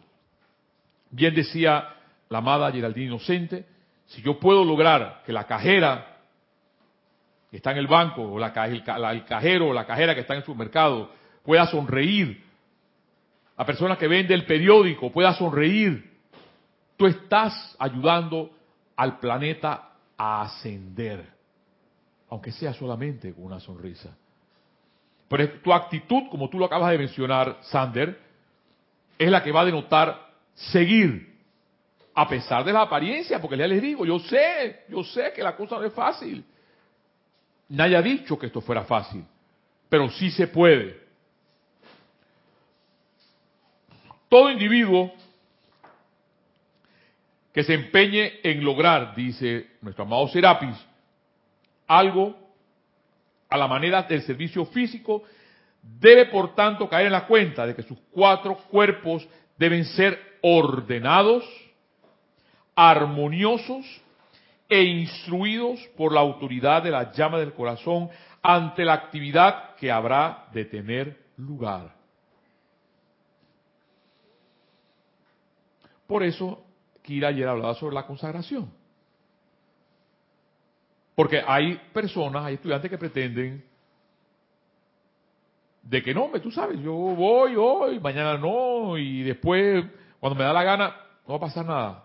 Bien 1.11 1.35
decía 1.35 1.95
la 2.29 2.39
amada 2.39 2.73
Geraldine 2.73 3.07
Inocente, 3.07 3.67
si 4.07 4.23
yo 4.23 4.39
puedo 4.39 4.65
lograr 4.65 5.23
que 5.25 5.33
la 5.33 5.45
cajera 5.45 6.15
que 7.51 7.59
está 7.59 7.71
en 7.71 7.79
el 7.79 7.87
banco, 7.87 8.33
o 8.33 8.39
la, 8.39 8.49
el, 8.67 9.25
cajero 9.25 9.69
o 9.69 9.73
la 9.73 9.87
cajera 9.87 10.15
que 10.15 10.23
está 10.23 10.35
en 10.35 10.41
el 10.41 10.45
supermercado, 10.45 11.11
pueda 11.45 11.67
sonreír, 11.67 12.43
la 13.57 13.65
persona 13.65 13.97
que 13.97 14.09
vende 14.09 14.35
el 14.35 14.45
periódico 14.45 15.13
pueda 15.13 15.33
sonreír, 15.35 16.19
tú 16.97 17.07
estás 17.07 17.77
ayudando 17.79 18.51
al 18.97 19.21
planeta 19.21 19.91
a 20.17 20.43
ascender, 20.43 21.25
aunque 22.29 22.51
sea 22.51 22.75
solamente 22.75 23.33
con 23.33 23.45
una 23.45 23.61
sonrisa. 23.61 24.17
Pero 25.29 25.61
tu 25.61 25.73
actitud, 25.73 26.25
como 26.31 26.49
tú 26.49 26.59
lo 26.59 26.67
acabas 26.67 26.91
de 26.91 26.99
mencionar, 26.99 27.59
Sander, 27.63 28.21
es 29.19 29.31
la 29.31 29.43
que 29.43 29.53
va 29.53 29.61
a 29.61 29.65
denotar 29.65 30.29
seguir 30.55 31.34
a 32.15 32.29
pesar 32.29 32.65
de 32.65 32.73
la 32.73 32.83
apariencia, 32.83 33.41
porque 33.41 33.57
ya 33.57 33.67
les 33.67 33.83
digo, 33.83 34.07
yo 34.07 34.19
sé, 34.21 34.85
yo 34.89 35.03
sé 35.03 35.33
que 35.35 35.43
la 35.43 35.57
cosa 35.57 35.77
no 35.77 35.85
es 35.85 35.93
fácil. 35.93 36.45
Nadie 37.69 37.97
ha 37.97 38.03
dicho 38.03 38.39
que 38.39 38.47
esto 38.47 38.61
fuera 38.61 38.85
fácil, 38.85 39.25
pero 39.89 40.09
sí 40.11 40.31
se 40.31 40.47
puede. 40.47 41.03
Todo 44.29 44.51
individuo 44.51 45.13
que 47.53 47.63
se 47.63 47.75
empeñe 47.75 48.41
en 48.43 48.65
lograr, 48.65 49.15
dice 49.15 49.71
nuestro 49.81 50.05
amado 50.05 50.29
Serapis, 50.29 50.77
algo 51.87 52.37
a 53.49 53.57
la 53.57 53.69
manera 53.69 54.03
del 54.03 54.23
servicio 54.23 54.67
físico, 54.67 55.23
debe 55.83 56.27
por 56.27 56.55
tanto 56.55 56.89
caer 56.89 57.07
en 57.07 57.13
la 57.13 57.27
cuenta 57.27 57.67
de 57.67 57.75
que 57.75 57.83
sus 57.83 57.99
cuatro 58.11 58.57
cuerpos 58.71 59.27
deben 59.57 59.85
ser 59.85 60.39
ordenados, 60.43 61.45
armoniosos 62.75 63.85
e 64.69 64.83
instruidos 64.83 65.81
por 65.97 66.13
la 66.13 66.21
autoridad 66.21 66.83
de 66.83 66.91
la 66.91 67.13
llama 67.13 67.39
del 67.39 67.53
corazón 67.53 68.11
ante 68.43 68.85
la 68.85 68.95
actividad 68.95 69.75
que 69.77 69.91
habrá 69.91 70.49
de 70.53 70.65
tener 70.65 71.25
lugar. 71.37 71.95
Por 76.07 76.23
eso 76.23 76.65
Kira 77.03 77.29
ayer 77.29 77.47
hablaba 77.47 77.75
sobre 77.75 77.95
la 77.95 78.07
consagración. 78.07 78.73
Porque 81.15 81.43
hay 81.47 81.77
personas, 81.93 82.45
hay 82.45 82.55
estudiantes 82.55 82.91
que 82.91 82.99
pretenden 82.99 83.65
de 85.83 86.03
que 86.03 86.15
no, 86.15 86.31
tú 86.43 86.51
sabes, 86.51 86.81
yo 86.81 86.95
voy 86.95 87.55
hoy, 87.57 88.01
mañana 88.01 88.39
no, 88.39 88.97
y 88.97 89.23
después, 89.23 89.85
cuando 90.19 90.39
me 90.39 90.45
da 90.45 90.53
la 90.53 90.65
gana, 90.65 90.97
no 91.27 91.35
va 91.35 91.37
a 91.37 91.41
pasar 91.41 91.67
nada. 91.67 92.04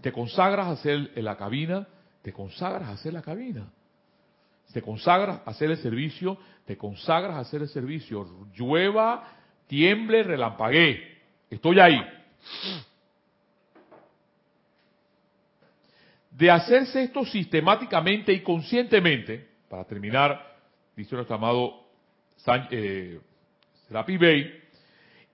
Te 0.00 0.12
consagras 0.12 0.66
a 0.66 0.70
hacer 0.72 1.10
la 1.16 1.36
cabina, 1.36 1.86
te 2.22 2.32
consagras 2.32 2.88
a 2.88 2.92
hacer 2.92 3.12
la 3.12 3.22
cabina. 3.22 3.70
Te 4.72 4.82
consagras 4.82 5.40
a 5.44 5.50
hacer 5.50 5.70
el 5.70 5.78
servicio, 5.78 6.38
te 6.64 6.76
consagras 6.76 7.34
a 7.36 7.40
hacer 7.40 7.62
el 7.62 7.68
servicio. 7.68 8.46
Llueva, 8.54 9.36
tiemble, 9.66 10.22
relampaguee. 10.22 11.18
Estoy 11.50 11.80
ahí. 11.80 12.00
De 16.30 16.50
hacerse 16.50 17.02
esto 17.02 17.24
sistemáticamente 17.24 18.32
y 18.32 18.40
conscientemente, 18.40 19.48
para 19.68 19.84
terminar, 19.84 20.56
dice 20.96 21.14
nuestro 21.14 21.36
amado 21.36 21.86
eh, 22.70 23.20
Serapi 23.88 24.16
Bey, 24.16 24.62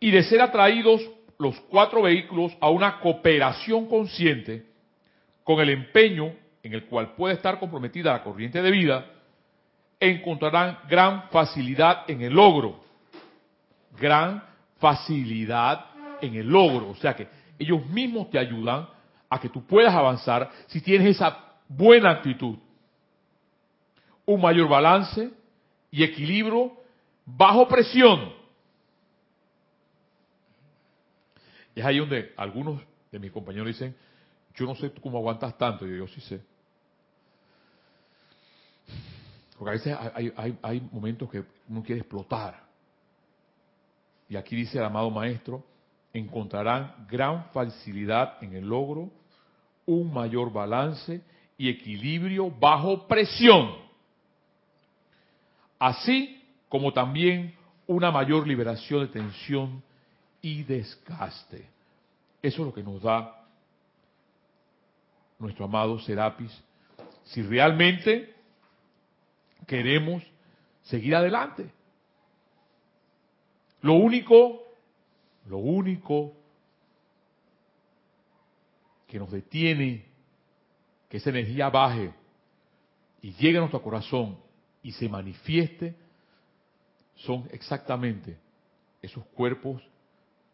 y 0.01 0.11
de 0.11 0.23
ser 0.25 0.41
atraídos 0.41 1.03
los 1.39 1.59
cuatro 1.69 2.03
vehículos 2.03 2.57
a 2.61 2.71
una 2.71 3.01
cooperación 3.01 3.87
consciente 3.87 4.67
con 5.45 5.61
el 5.61 5.71
empeño 5.71 6.33
en 6.63 6.75
el 6.75 6.87
cual 6.87 7.15
puede 7.15 7.35
estar 7.35 7.59
comprometida 7.59 8.13
la 8.13 8.23
corriente 8.23 8.61
de 8.61 8.71
vida, 8.71 9.07
encontrarán 10.01 10.79
gran 10.89 11.29
facilidad 11.31 12.05
en 12.09 12.23
el 12.23 12.33
logro. 12.33 12.81
Gran 13.99 14.43
facilidad 14.79 15.87
en 16.21 16.35
el 16.35 16.49
logro. 16.49 16.91
O 16.91 16.97
sea 16.97 17.15
que 17.15 17.29
ellos 17.59 17.87
mismos 17.87 18.31
te 18.31 18.39
ayudan 18.39 18.89
a 19.29 19.41
que 19.41 19.49
tú 19.49 19.65
puedas 19.65 19.95
avanzar 19.95 20.51
si 20.67 20.81
tienes 20.81 21.17
esa 21.17 21.39
buena 21.69 22.11
actitud. 22.11 22.57
Un 24.25 24.41
mayor 24.41 24.69
balance 24.69 25.31
y 25.91 26.03
equilibrio 26.03 26.73
bajo 27.25 27.69
presión 27.69 28.33
es 31.77 31.85
ahí 31.85 31.99
donde 31.99 32.33
algunos 32.37 32.81
de 33.13 33.19
mis 33.19 33.31
compañeros 33.31 33.69
dicen, 33.69 33.95
yo 34.55 34.65
no 34.65 34.75
sé 34.75 34.91
cómo 35.03 35.19
aguantas 35.19 35.57
tanto. 35.59 35.87
Y 35.87 35.91
yo, 35.91 36.07
yo 36.07 36.09
sí 36.09 36.21
sé. 36.23 36.41
Porque 39.59 39.71
a 39.71 39.73
veces 39.73 39.97
hay, 40.15 40.59
hay, 40.63 40.81
momentos 40.93 41.31
que 41.31 41.45
uno 41.69 41.83
quiere 41.83 42.01
explotar. 42.01 42.65
Y 44.29 44.37
aquí 44.37 44.57
dice 44.57 44.79
el 44.79 44.85
amado 44.85 45.11
maestro, 45.11 45.65
encontrarán 46.13 47.07
gran 47.09 47.45
facilidad 47.51 48.43
en 48.43 48.55
el 48.55 48.67
logro, 48.67 49.11
un 49.85 50.13
mayor 50.13 50.53
balance 50.53 51.23
y 51.57 51.69
equilibrio 51.69 52.51
bajo 52.51 53.07
presión. 53.07 53.77
Así 55.79 56.43
como 56.69 56.93
también 56.93 57.55
una 57.87 58.11
mayor 58.11 58.47
liberación 58.47 59.03
de 59.03 59.09
tensión 59.09 59.83
y 60.47 60.63
desgaste. 60.63 61.69
Eso 62.41 62.63
es 62.63 62.67
lo 62.67 62.73
que 62.73 62.85
nos 62.85 63.03
da 63.03 63.45
nuestro 65.41 65.65
amado 65.65 65.99
Serapis, 65.99 66.53
si 67.25 67.43
realmente 67.43 68.33
queremos 69.67 70.23
seguir 70.85 71.17
adelante. 71.17 71.69
Lo 73.81 73.95
único, 73.95 74.63
lo 75.47 75.59
único 75.59 76.33
que 79.09 79.19
nos 79.19 79.33
detiene 79.33 80.07
que 81.09 81.17
esa 81.17 81.31
energía 81.31 81.71
baje 81.71 82.15
y 83.21 83.33
llegue 83.33 83.57
a 83.59 83.63
nuestro 83.63 83.83
corazón 83.83 84.39
y 84.81 84.93
se 84.93 85.09
manifieste 85.09 85.97
son 87.17 87.49
exactamente 87.51 88.39
esos 89.03 89.25
cuerpos 89.27 89.83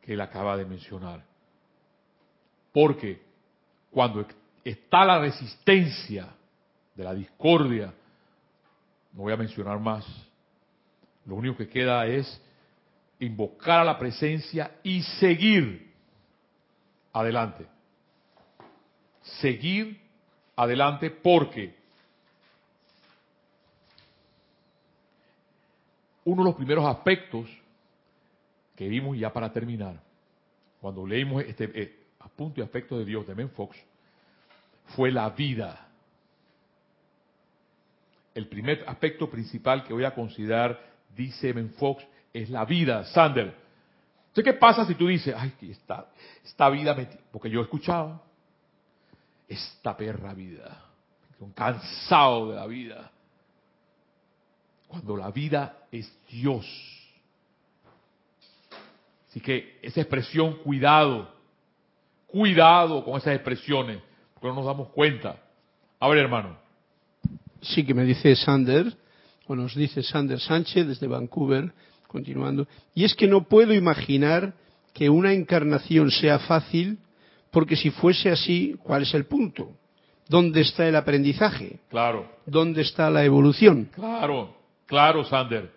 que 0.03 0.13
él 0.15 0.21
acaba 0.21 0.57
de 0.57 0.65
mencionar. 0.65 1.25
Porque 2.73 3.23
cuando 3.91 4.27
está 4.65 5.05
la 5.05 5.21
resistencia 5.21 6.29
de 6.95 7.05
la 7.05 7.15
discordia, 7.15 7.95
no 9.13 9.23
voy 9.23 9.33
a 9.33 9.37
mencionar 9.37 9.79
más, 9.79 10.05
lo 11.25 11.37
único 11.37 11.57
que 11.57 11.69
queda 11.69 12.07
es 12.07 12.41
invocar 13.21 13.81
a 13.81 13.85
la 13.85 13.99
presencia 13.99 14.79
y 14.83 15.03
seguir 15.03 15.93
adelante. 17.13 17.67
Seguir 19.41 20.01
adelante 20.57 21.11
porque 21.11 21.77
uno 26.25 26.43
de 26.43 26.49
los 26.49 26.57
primeros 26.57 26.85
aspectos 26.85 27.49
que 28.75 28.89
vimos 28.89 29.19
ya 29.19 29.33
para 29.33 29.53
terminar, 29.53 30.03
cuando 30.81 31.07
leímos 31.07 31.45
este 31.45 31.71
eh, 31.75 31.99
punto 32.37 32.61
y 32.61 32.63
aspecto 32.63 32.99
de 32.99 33.05
Dios 33.05 33.27
de 33.27 33.35
Menfox, 33.35 33.77
fue 34.97 35.11
la 35.11 35.31
vida. 35.31 35.89
El 38.35 38.49
primer 38.49 38.85
aspecto 38.87 39.31
principal 39.31 39.85
que 39.85 39.93
voy 39.93 40.05
a 40.05 40.15
considerar, 40.15 40.81
dice 41.15 41.53
Menfox, 41.53 42.05
es 42.33 42.49
la 42.51 42.65
vida. 42.65 43.05
Sander, 43.05 43.55
¿qué 44.35 44.55
pasa 44.55 44.87
si 44.87 44.95
tú 44.95 45.07
dices, 45.07 45.35
ay, 45.37 45.53
esta, 45.63 46.09
esta 46.43 46.69
vida, 46.71 46.97
porque 47.31 47.51
yo 47.51 47.61
he 47.61 47.63
escuchado, 47.63 48.23
esta 49.49 49.97
perra 49.97 50.33
vida, 50.33 50.87
un 51.41 51.53
cansado 51.53 52.51
de 52.51 52.57
la 52.57 52.67
vida. 52.67 53.11
Cuando 54.89 55.17
la 55.17 55.31
vida 55.31 55.87
es 55.91 56.11
Dios 56.29 56.67
Así 59.33 59.41
que 59.41 59.79
esa 59.81 60.03
expresión, 60.03 60.59
cuidado, 60.63 61.27
cuidado 62.27 63.03
con 63.03 63.17
esas 63.17 63.35
expresiones, 63.35 63.99
porque 64.35 64.49
no 64.49 64.57
nos 64.57 64.67
damos 64.67 64.91
cuenta. 64.91 65.43
A 65.99 66.07
ver, 66.09 66.19
hermano. 66.19 66.59
Sí, 67.63 67.83
que 67.83 67.95
me 67.95 68.05
dice 68.05 68.37
Sander 68.37 68.95
o 69.47 69.57
nos 69.57 69.75
dice 69.75 70.03
Sander 70.03 70.39
Sánchez 70.39 70.87
desde 70.87 71.07
Vancouver, 71.07 71.73
continuando, 72.09 72.69
y 72.95 73.05
es 73.05 73.15
que 73.15 73.27
no 73.27 73.45
puedo 73.45 73.73
imaginar 73.73 74.53
que 74.93 75.09
una 75.09 75.33
encarnación 75.33 76.11
sea 76.11 76.39
fácil, 76.41 76.99
porque 77.51 77.75
si 77.75 77.89
fuese 77.89 78.29
así, 78.29 78.77
¿cuál 78.83 79.05
es 79.05 79.15
el 79.15 79.25
punto? 79.25 79.73
¿Dónde 80.29 80.61
está 80.61 80.87
el 80.87 80.95
aprendizaje? 80.95 81.81
Claro, 81.89 82.31
¿Dónde 82.45 82.83
está 82.83 83.09
la 83.09 83.25
evolución? 83.25 83.89
claro, 83.95 84.55
claro, 84.85 85.25
Sander. 85.25 85.73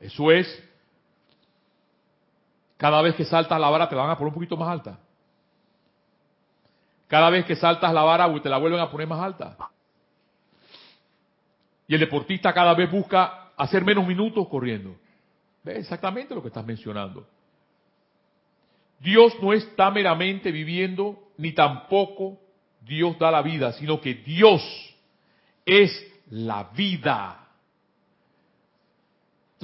Eso 0.00 0.30
es. 0.30 0.46
Cada 2.84 3.00
vez 3.00 3.14
que 3.14 3.24
saltas 3.24 3.58
la 3.58 3.70
vara 3.70 3.88
te 3.88 3.96
la 3.96 4.02
van 4.02 4.10
a 4.10 4.18
poner 4.18 4.28
un 4.28 4.34
poquito 4.34 4.58
más 4.58 4.68
alta. 4.68 4.98
Cada 7.08 7.30
vez 7.30 7.46
que 7.46 7.56
saltas 7.56 7.94
la 7.94 8.02
vara 8.02 8.30
te 8.42 8.48
la 8.50 8.58
vuelven 8.58 8.78
a 8.78 8.90
poner 8.90 9.06
más 9.06 9.20
alta. 9.20 9.56
Y 11.88 11.94
el 11.94 12.00
deportista 12.00 12.52
cada 12.52 12.74
vez 12.74 12.90
busca 12.90 13.52
hacer 13.56 13.82
menos 13.82 14.06
minutos 14.06 14.46
corriendo. 14.48 14.96
¿Ves? 15.62 15.78
Exactamente 15.78 16.34
lo 16.34 16.42
que 16.42 16.48
estás 16.48 16.66
mencionando. 16.66 17.26
Dios 19.00 19.32
no 19.40 19.54
está 19.54 19.90
meramente 19.90 20.52
viviendo, 20.52 21.30
ni 21.38 21.52
tampoco 21.52 22.38
Dios 22.82 23.18
da 23.18 23.30
la 23.30 23.40
vida, 23.40 23.72
sino 23.72 23.98
que 23.98 24.12
Dios 24.12 24.62
es 25.64 25.90
la 26.28 26.64
vida. 26.64 27.43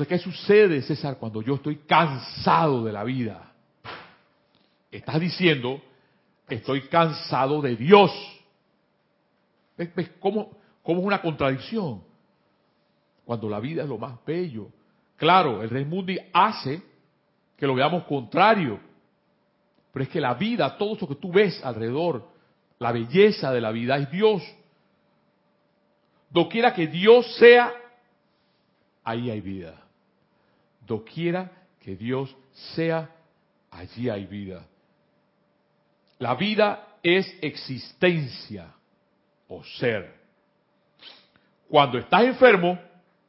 Entonces, 0.01 0.18
¿qué 0.18 0.30
sucede, 0.30 0.80
César, 0.80 1.18
cuando 1.18 1.42
yo 1.42 1.57
estoy 1.57 1.76
cansado 1.76 2.82
de 2.82 2.90
la 2.90 3.05
vida? 3.05 3.53
Estás 4.90 5.20
diciendo, 5.20 5.78
estoy 6.48 6.88
cansado 6.88 7.61
de 7.61 7.76
Dios. 7.76 8.11
¿Ves, 9.76 9.94
ves 9.94 10.11
cómo, 10.18 10.57
cómo 10.82 11.01
es 11.01 11.07
una 11.07 11.20
contradicción? 11.20 12.03
Cuando 13.26 13.51
la 13.51 13.61
vida 13.61 13.82
es 13.82 13.90
lo 13.90 13.98
más 13.98 14.18
bello. 14.24 14.68
Claro, 15.16 15.62
el 15.62 15.68
Rey 15.68 15.84
Mundi 15.84 16.18
hace 16.32 16.80
que 17.59 17.66
lo 17.66 17.74
veamos 17.74 18.05
contrario. 18.05 18.80
Pero 19.92 20.03
es 20.03 20.09
que 20.09 20.20
la 20.22 20.32
vida, 20.32 20.78
todo 20.78 20.96
eso 20.96 21.07
que 21.07 21.16
tú 21.16 21.30
ves 21.30 21.62
alrededor, 21.62 22.26
la 22.78 22.90
belleza 22.90 23.53
de 23.53 23.61
la 23.61 23.70
vida 23.70 23.98
es 23.98 24.11
Dios. 24.11 24.42
Doquiera 26.30 26.72
que 26.72 26.86
Dios 26.86 27.36
sea, 27.36 27.70
ahí 29.05 29.30
hay 29.30 29.42
vida. 29.42 29.89
Doquiera 30.91 31.53
que 31.78 31.95
Dios 31.95 32.36
sea, 32.74 33.09
allí 33.70 34.09
hay 34.09 34.26
vida. 34.26 34.66
La 36.18 36.34
vida 36.34 36.97
es 37.01 37.32
existencia 37.41 38.74
o 39.47 39.62
ser. 39.62 40.12
Cuando 41.68 41.97
estás 41.97 42.24
enfermo, 42.24 42.76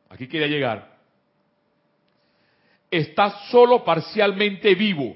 aquí 0.10 0.28
quería 0.28 0.48
llegar, 0.48 0.98
estás 2.90 3.50
solo 3.52 3.86
parcialmente 3.86 4.74
vivo. 4.74 5.16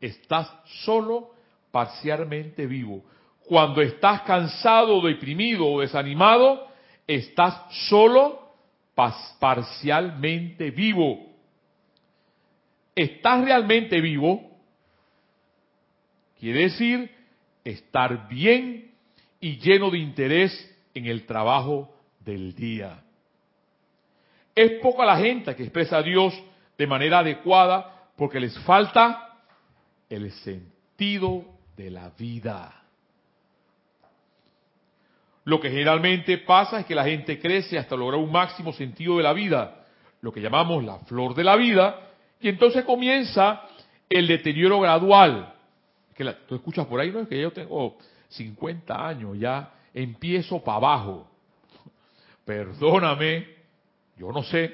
Estás 0.00 0.48
solo 0.84 1.34
parcialmente 1.72 2.68
vivo. 2.68 3.02
Cuando 3.48 3.82
estás 3.82 4.22
cansado, 4.22 5.00
deprimido 5.00 5.66
o 5.66 5.80
desanimado, 5.80 6.68
estás 7.08 7.66
solo 7.88 8.39
parcialmente 9.38 10.70
vivo. 10.70 11.26
Estás 12.94 13.44
realmente 13.44 14.00
vivo, 14.00 14.50
quiere 16.38 16.62
decir 16.62 17.10
estar 17.64 18.28
bien 18.28 18.90
y 19.40 19.58
lleno 19.58 19.90
de 19.90 19.98
interés 19.98 20.52
en 20.94 21.06
el 21.06 21.24
trabajo 21.24 21.94
del 22.20 22.54
día. 22.54 23.02
Es 24.54 24.72
poca 24.82 25.04
la 25.04 25.16
gente 25.18 25.54
que 25.54 25.62
expresa 25.62 25.98
a 25.98 26.02
Dios 26.02 26.34
de 26.76 26.86
manera 26.86 27.20
adecuada 27.20 28.08
porque 28.16 28.40
les 28.40 28.58
falta 28.60 29.38
el 30.08 30.30
sentido 30.32 31.44
de 31.76 31.90
la 31.90 32.10
vida. 32.10 32.79
Lo 35.50 35.60
que 35.60 35.68
generalmente 35.68 36.38
pasa 36.38 36.78
es 36.78 36.86
que 36.86 36.94
la 36.94 37.02
gente 37.02 37.40
crece 37.40 37.76
hasta 37.76 37.96
lograr 37.96 38.20
un 38.20 38.30
máximo 38.30 38.72
sentido 38.72 39.16
de 39.16 39.24
la 39.24 39.32
vida, 39.32 39.84
lo 40.20 40.30
que 40.30 40.40
llamamos 40.40 40.84
la 40.84 41.00
flor 41.00 41.34
de 41.34 41.42
la 41.42 41.56
vida, 41.56 42.08
y 42.40 42.48
entonces 42.48 42.84
comienza 42.84 43.62
el 44.08 44.28
deterioro 44.28 44.78
gradual. 44.78 45.52
Que 46.14 46.22
la, 46.22 46.38
tú 46.46 46.54
escuchas 46.54 46.86
por 46.86 47.00
ahí, 47.00 47.10
¿no? 47.10 47.18
Es 47.18 47.28
que 47.28 47.40
yo 47.40 47.50
tengo 47.50 47.98
50 48.28 49.08
años, 49.08 49.36
ya 49.40 49.72
empiezo 49.92 50.62
para 50.62 50.76
abajo. 50.76 51.28
Perdóname, 52.44 53.48
yo 54.18 54.30
no 54.30 54.44
sé, 54.44 54.72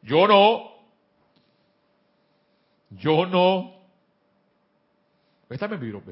yo 0.00 0.26
no, 0.26 0.70
yo 2.92 3.26
no. 3.26 3.74
Esta 5.50 5.68
me, 5.68 5.76
me. 5.76 6.02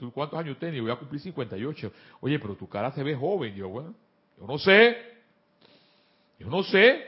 ¿Tú 0.00 0.10
cuántos 0.10 0.38
años 0.38 0.58
tienes? 0.58 0.78
Yo 0.78 0.84
voy 0.84 0.92
a 0.92 0.96
cumplir 0.96 1.20
58. 1.20 1.92
Oye, 2.22 2.38
pero 2.38 2.56
tu 2.56 2.66
cara 2.66 2.90
se 2.90 3.02
ve 3.02 3.14
joven. 3.14 3.54
Yo, 3.54 3.68
bueno, 3.68 3.94
yo 4.38 4.46
no 4.46 4.56
sé. 4.56 4.96
Yo 6.38 6.48
no 6.48 6.62
sé. 6.62 7.06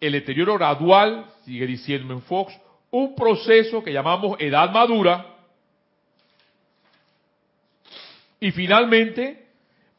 El 0.00 0.12
deterioro 0.12 0.54
gradual, 0.54 1.26
sigue 1.44 1.66
diciendo 1.66 2.14
en 2.14 2.22
Fox, 2.22 2.58
un 2.90 3.14
proceso 3.14 3.84
que 3.84 3.92
llamamos 3.92 4.38
edad 4.40 4.70
madura. 4.70 5.26
Y 8.40 8.50
finalmente 8.50 9.46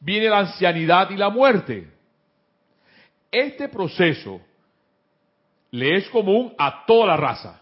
viene 0.00 0.28
la 0.28 0.40
ancianidad 0.40 1.08
y 1.10 1.16
la 1.16 1.30
muerte. 1.30 1.88
Este 3.30 3.68
proceso 3.68 4.40
le 5.70 5.98
es 5.98 6.08
común 6.08 6.52
a 6.58 6.84
toda 6.84 7.06
la 7.06 7.16
raza 7.16 7.60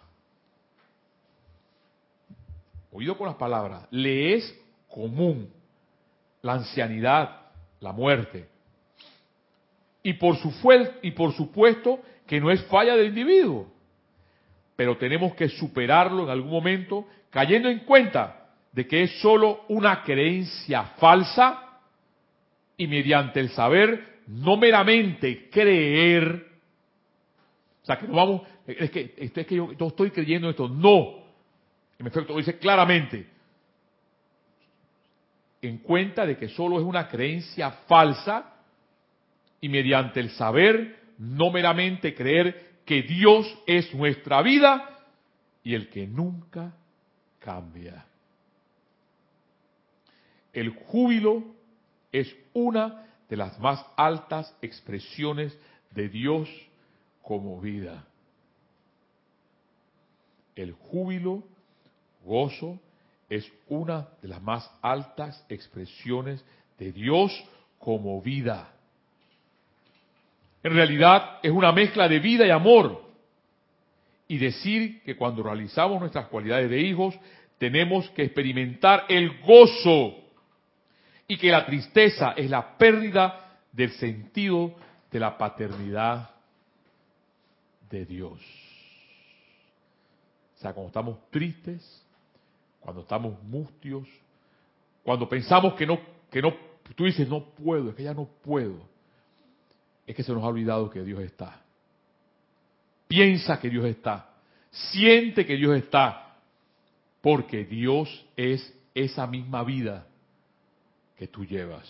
oído 2.94 3.18
con 3.18 3.26
las 3.26 3.36
palabras, 3.36 3.86
le 3.90 4.34
es 4.34 4.58
común 4.88 5.52
la 6.42 6.54
ancianidad, 6.54 7.40
la 7.80 7.92
muerte. 7.92 8.46
Y 10.02 10.12
por, 10.14 10.36
su 10.36 10.52
y 11.02 11.10
por 11.10 11.32
supuesto 11.32 12.00
que 12.26 12.40
no 12.40 12.50
es 12.50 12.62
falla 12.66 12.94
del 12.96 13.08
individuo, 13.08 13.66
pero 14.76 14.96
tenemos 14.96 15.34
que 15.34 15.48
superarlo 15.48 16.24
en 16.24 16.30
algún 16.30 16.50
momento 16.50 17.06
cayendo 17.30 17.68
en 17.68 17.80
cuenta 17.80 18.46
de 18.72 18.86
que 18.86 19.02
es 19.02 19.20
solo 19.20 19.64
una 19.68 20.02
creencia 20.02 20.84
falsa 20.98 21.80
y 22.76 22.86
mediante 22.86 23.40
el 23.40 23.50
saber, 23.50 24.22
no 24.28 24.56
meramente 24.56 25.48
creer, 25.50 26.46
o 27.82 27.86
sea 27.86 27.98
que 27.98 28.06
no 28.06 28.14
vamos, 28.14 28.42
es 28.66 28.90
que, 28.90 29.14
es 29.16 29.32
que 29.32 29.56
yo, 29.56 29.72
yo 29.72 29.86
estoy 29.88 30.10
creyendo 30.10 30.48
esto, 30.48 30.68
no, 30.68 31.23
en 32.04 32.08
efecto, 32.08 32.36
dice 32.36 32.58
claramente, 32.58 33.26
en 35.62 35.78
cuenta 35.78 36.26
de 36.26 36.36
que 36.36 36.50
solo 36.50 36.78
es 36.78 36.84
una 36.84 37.08
creencia 37.08 37.70
falsa 37.88 38.52
y 39.58 39.70
mediante 39.70 40.20
el 40.20 40.28
saber, 40.30 41.14
no 41.16 41.50
meramente 41.50 42.14
creer 42.14 42.82
que 42.84 43.02
Dios 43.02 43.46
es 43.66 43.94
nuestra 43.94 44.42
vida 44.42 44.98
y 45.62 45.74
el 45.74 45.88
que 45.88 46.06
nunca 46.06 46.74
cambia. 47.38 48.04
El 50.52 50.70
júbilo 50.70 51.42
es 52.12 52.36
una 52.52 53.06
de 53.30 53.36
las 53.38 53.58
más 53.58 53.82
altas 53.96 54.54
expresiones 54.60 55.58
de 55.92 56.10
Dios 56.10 56.50
como 57.22 57.58
vida. 57.62 58.04
El 60.54 60.72
júbilo 60.72 61.53
gozo 62.24 62.80
es 63.28 63.50
una 63.68 64.08
de 64.22 64.28
las 64.28 64.42
más 64.42 64.70
altas 64.82 65.44
expresiones 65.48 66.44
de 66.78 66.92
Dios 66.92 67.32
como 67.78 68.20
vida. 68.20 68.70
En 70.62 70.72
realidad 70.74 71.38
es 71.42 71.50
una 71.50 71.72
mezcla 71.72 72.08
de 72.08 72.18
vida 72.18 72.46
y 72.46 72.50
amor. 72.50 73.04
Y 74.26 74.38
decir 74.38 75.02
que 75.02 75.16
cuando 75.16 75.42
realizamos 75.42 76.00
nuestras 76.00 76.26
cualidades 76.28 76.70
de 76.70 76.80
hijos 76.80 77.14
tenemos 77.58 78.08
que 78.10 78.24
experimentar 78.24 79.04
el 79.08 79.40
gozo 79.42 80.14
y 81.28 81.36
que 81.36 81.50
la 81.50 81.66
tristeza 81.66 82.32
es 82.36 82.50
la 82.50 82.76
pérdida 82.76 83.58
del 83.72 83.92
sentido 83.92 84.74
de 85.10 85.20
la 85.20 85.36
paternidad 85.36 86.30
de 87.90 88.04
Dios. 88.06 88.40
O 90.56 90.60
sea, 90.60 90.72
cuando 90.72 90.88
estamos 90.88 91.30
tristes, 91.30 92.03
cuando 92.84 93.00
estamos 93.00 93.42
mustios, 93.44 94.06
cuando 95.02 95.26
pensamos 95.26 95.72
que 95.72 95.86
no, 95.86 95.98
que 96.30 96.42
no, 96.42 96.54
tú 96.94 97.04
dices 97.04 97.26
no 97.26 97.42
puedo, 97.42 97.88
es 97.88 97.94
que 97.94 98.02
ya 98.02 98.12
no 98.12 98.28
puedo, 98.42 98.86
es 100.06 100.14
que 100.14 100.22
se 100.22 100.32
nos 100.34 100.44
ha 100.44 100.48
olvidado 100.48 100.90
que 100.90 101.02
Dios 101.02 101.20
está. 101.20 101.62
Piensa 103.08 103.58
que 103.58 103.70
Dios 103.70 103.86
está, 103.86 104.28
siente 104.70 105.46
que 105.46 105.56
Dios 105.56 105.74
está, 105.78 106.36
porque 107.22 107.64
Dios 107.64 108.26
es 108.36 108.78
esa 108.94 109.26
misma 109.26 109.64
vida 109.64 110.06
que 111.16 111.26
tú 111.26 111.46
llevas. 111.46 111.88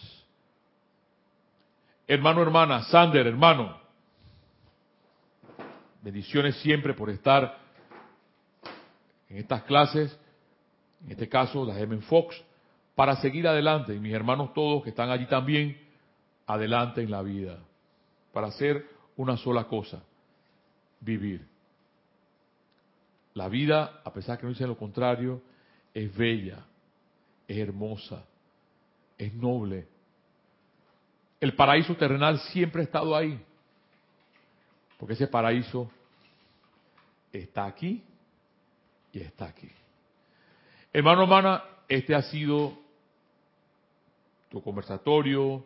Hermano, 2.06 2.40
hermana, 2.40 2.84
Sander, 2.84 3.26
hermano, 3.26 3.80
bendiciones 6.02 6.54
siempre 6.58 6.94
por 6.94 7.10
estar 7.10 7.58
en 9.28 9.38
estas 9.38 9.64
clases, 9.64 10.16
en 11.04 11.12
este 11.12 11.28
caso 11.28 11.64
las 11.64 11.76
M 11.78 11.98
Fox, 12.02 12.42
para 12.94 13.16
seguir 13.16 13.46
adelante. 13.46 13.94
Y 13.94 14.00
mis 14.00 14.14
hermanos 14.14 14.54
todos 14.54 14.82
que 14.82 14.90
están 14.90 15.10
allí 15.10 15.26
también, 15.26 15.78
adelante 16.46 17.02
en 17.02 17.10
la 17.10 17.22
vida, 17.22 17.58
para 18.32 18.48
hacer 18.48 18.86
una 19.16 19.36
sola 19.36 19.64
cosa, 19.64 20.02
vivir. 21.00 21.46
La 23.34 23.48
vida, 23.48 24.00
a 24.04 24.12
pesar 24.12 24.38
que 24.38 24.44
no 24.44 24.50
dicen 24.50 24.68
lo 24.68 24.76
contrario, 24.76 25.42
es 25.92 26.14
bella, 26.16 26.64
es 27.48 27.58
hermosa, 27.58 28.24
es 29.18 29.32
noble. 29.34 29.88
El 31.40 31.54
paraíso 31.54 31.96
terrenal 31.96 32.38
siempre 32.52 32.82
ha 32.82 32.84
estado 32.84 33.14
ahí, 33.14 33.40
porque 34.98 35.14
ese 35.14 35.26
paraíso 35.26 35.90
está 37.32 37.66
aquí 37.66 38.02
y 39.12 39.20
está 39.20 39.46
aquí. 39.46 39.70
Hermano, 40.94 41.22
hermana, 41.22 41.64
este 41.88 42.14
ha 42.14 42.22
sido 42.22 42.72
tu 44.48 44.62
conversatorio 44.62 45.64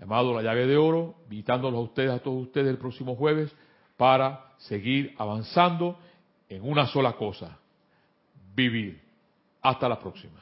llamado 0.00 0.34
La 0.34 0.42
llave 0.42 0.66
de 0.66 0.76
oro, 0.76 1.14
invitándolos 1.26 1.78
a 1.78 1.82
ustedes, 1.82 2.10
a 2.10 2.18
todos 2.18 2.42
ustedes 2.42 2.66
el 2.66 2.76
próximo 2.76 3.14
jueves 3.14 3.54
para 3.96 4.52
seguir 4.58 5.14
avanzando 5.16 5.96
en 6.48 6.68
una 6.68 6.88
sola 6.88 7.12
cosa, 7.12 7.56
vivir. 8.52 9.00
Hasta 9.62 9.88
la 9.88 10.00
próxima. 10.00 10.40